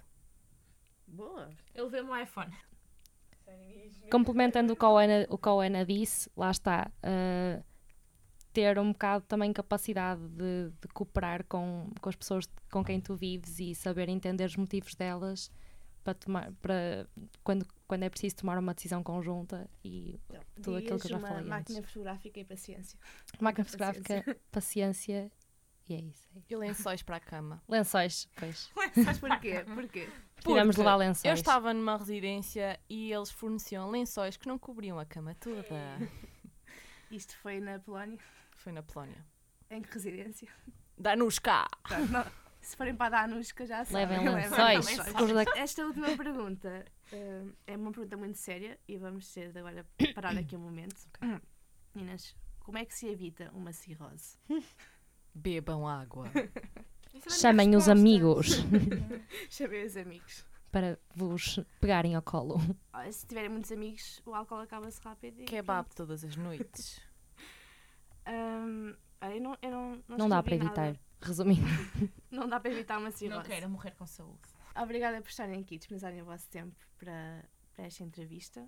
Boa. 1.07 1.49
Ele 1.73 1.89
vê-me 1.89 2.09
um 2.09 2.15
iPhone. 2.21 2.53
complementando 4.11 4.73
o 4.73 4.75
que 4.75 4.85
a 4.85 4.89
Ana, 4.89 5.25
o 5.29 5.37
que 5.39 5.49
a 5.49 5.51
Ana 5.53 5.83
disse, 5.83 6.29
lá 6.37 6.51
está, 6.51 6.91
eh, 7.01 7.63
ter 8.57 8.79
um 8.79 8.91
bocado 8.91 9.23
também 9.27 9.53
capacidade 9.53 10.19
de, 10.29 10.71
de 10.81 10.87
cooperar 10.91 11.43
com, 11.43 11.91
com 12.01 12.09
as 12.09 12.15
pessoas 12.15 12.49
com 12.71 12.83
quem 12.83 12.99
tu 12.99 13.15
vives 13.15 13.59
e 13.59 13.75
saber 13.75 14.09
entender 14.09 14.45
os 14.45 14.55
motivos 14.55 14.95
delas 14.95 15.51
para 16.03 16.15
tomar, 16.15 16.51
para 16.53 17.07
quando, 17.43 17.67
quando 17.87 18.01
é 18.01 18.09
preciso 18.09 18.37
tomar 18.37 18.57
uma 18.57 18.73
decisão 18.73 19.03
conjunta 19.03 19.69
e 19.85 20.19
Tudo 20.55 20.77
aquilo 20.77 20.99
que 20.99 21.05
eu 21.05 21.11
já 21.11 21.17
uma 21.19 21.27
falei 21.27 21.41
antes. 21.41 21.49
máquina 21.49 21.83
fotográfica 21.83 22.39
e 22.39 22.45
paciência. 22.45 22.99
máquina 23.39 23.63
fotográfica, 23.69 24.37
paciência 24.51 25.31
e 25.87 25.93
é 25.93 25.99
isso. 25.99 26.27
é 26.35 26.39
isso. 26.39 26.47
E 26.49 26.55
lençóis 26.55 27.03
para 27.03 27.17
a 27.17 27.19
cama. 27.19 27.61
Lençóis, 27.69 28.27
pois. 28.37 28.71
Mas 29.05 29.19
porquê? 29.19 29.63
Porquê? 29.71 30.09
Tivemos 30.39 30.75
de 30.75 30.81
levar 30.81 30.95
lençóis. 30.95 31.25
Eu 31.25 31.33
estava 31.35 31.75
numa 31.75 31.95
residência 31.95 32.79
e 32.89 33.13
eles 33.13 33.29
forneciam 33.29 33.87
lençóis 33.91 34.35
que 34.35 34.47
não 34.47 34.57
cobriam 34.57 34.97
a 34.97 35.05
cama 35.05 35.35
toda. 35.35 36.09
Isto 37.11 37.37
foi 37.37 37.59
na 37.59 37.77
Polónia? 37.77 38.17
Foi 38.67 38.73
na 38.73 38.83
Polónia. 38.83 39.25
Em 39.69 39.81
que 39.81 39.93
residência? 39.93 40.49
Cá! 41.41 41.69
Tá. 41.87 42.31
Se 42.59 42.75
forem 42.75 42.93
para 42.93 43.21
a 43.21 43.23
Anusca 43.23 43.65
já 43.65 43.85
sabem. 43.85 44.25
Levem 44.25 44.35
lençóis. 44.35 44.99
Esta 45.55 45.85
última 45.85 46.17
pergunta 46.17 46.83
eh, 47.13 47.45
é 47.65 47.77
uma 47.77 47.93
pergunta 47.93 48.17
muito 48.17 48.37
séria 48.37 48.77
e 48.85 48.97
vamos 48.97 49.31
ter 49.31 49.53
de 49.53 49.59
agora 49.59 49.85
parar 50.13 50.37
aqui 50.37 50.57
um 50.57 50.59
momento. 50.59 50.97
Meninas, 51.95 52.35
como 52.59 52.77
é 52.77 52.83
que 52.83 52.93
se 52.93 53.07
evita 53.07 53.49
uma 53.53 53.71
cirrose? 53.71 54.37
Bebam 55.33 55.87
água. 55.87 56.29
Chamem 57.29 57.73
os 57.73 57.87
amigos 57.87 58.47
Chamei 59.49 59.85
os 59.85 59.95
amigos. 59.95 60.45
para 60.73 60.99
vos 61.15 61.57
pegarem 61.79 62.15
ao 62.15 62.21
colo. 62.21 62.59
Se 63.13 63.25
tiverem 63.25 63.49
muitos 63.49 63.71
amigos, 63.71 64.21
o 64.25 64.33
álcool 64.35 64.59
acaba-se 64.59 64.99
rápido. 65.01 65.41
e 65.41 65.45
Kebab 65.45 65.87
todas 65.95 66.25
as 66.25 66.35
noites. 66.35 67.06
Olha, 69.21 69.35
eu 69.35 69.41
não, 69.41 69.57
eu 69.61 69.71
não, 69.71 70.03
não, 70.07 70.17
Não 70.17 70.29
dá 70.29 70.43
para 70.43 70.55
escrevi 70.55 70.65
nada. 70.75 70.87
evitar. 70.89 71.03
Resumindo. 71.19 71.65
Não 72.29 72.47
dá 72.47 72.59
para 72.59 72.71
evitar 72.71 72.97
uma 72.99 73.09
Não 73.09 73.11
cirrose. 73.11 73.47
quero 73.49 73.67
morrer 73.67 73.91
com 73.95 74.05
saúde. 74.05 74.39
Obrigada 74.79 75.19
por 75.19 75.29
estarem 75.29 75.59
aqui, 75.59 75.77
dispensarem 75.79 76.21
o 76.21 76.25
vosso 76.25 76.47
tempo 76.49 76.75
para, 76.99 77.43
para 77.73 77.85
esta 77.85 78.03
entrevista. 78.03 78.63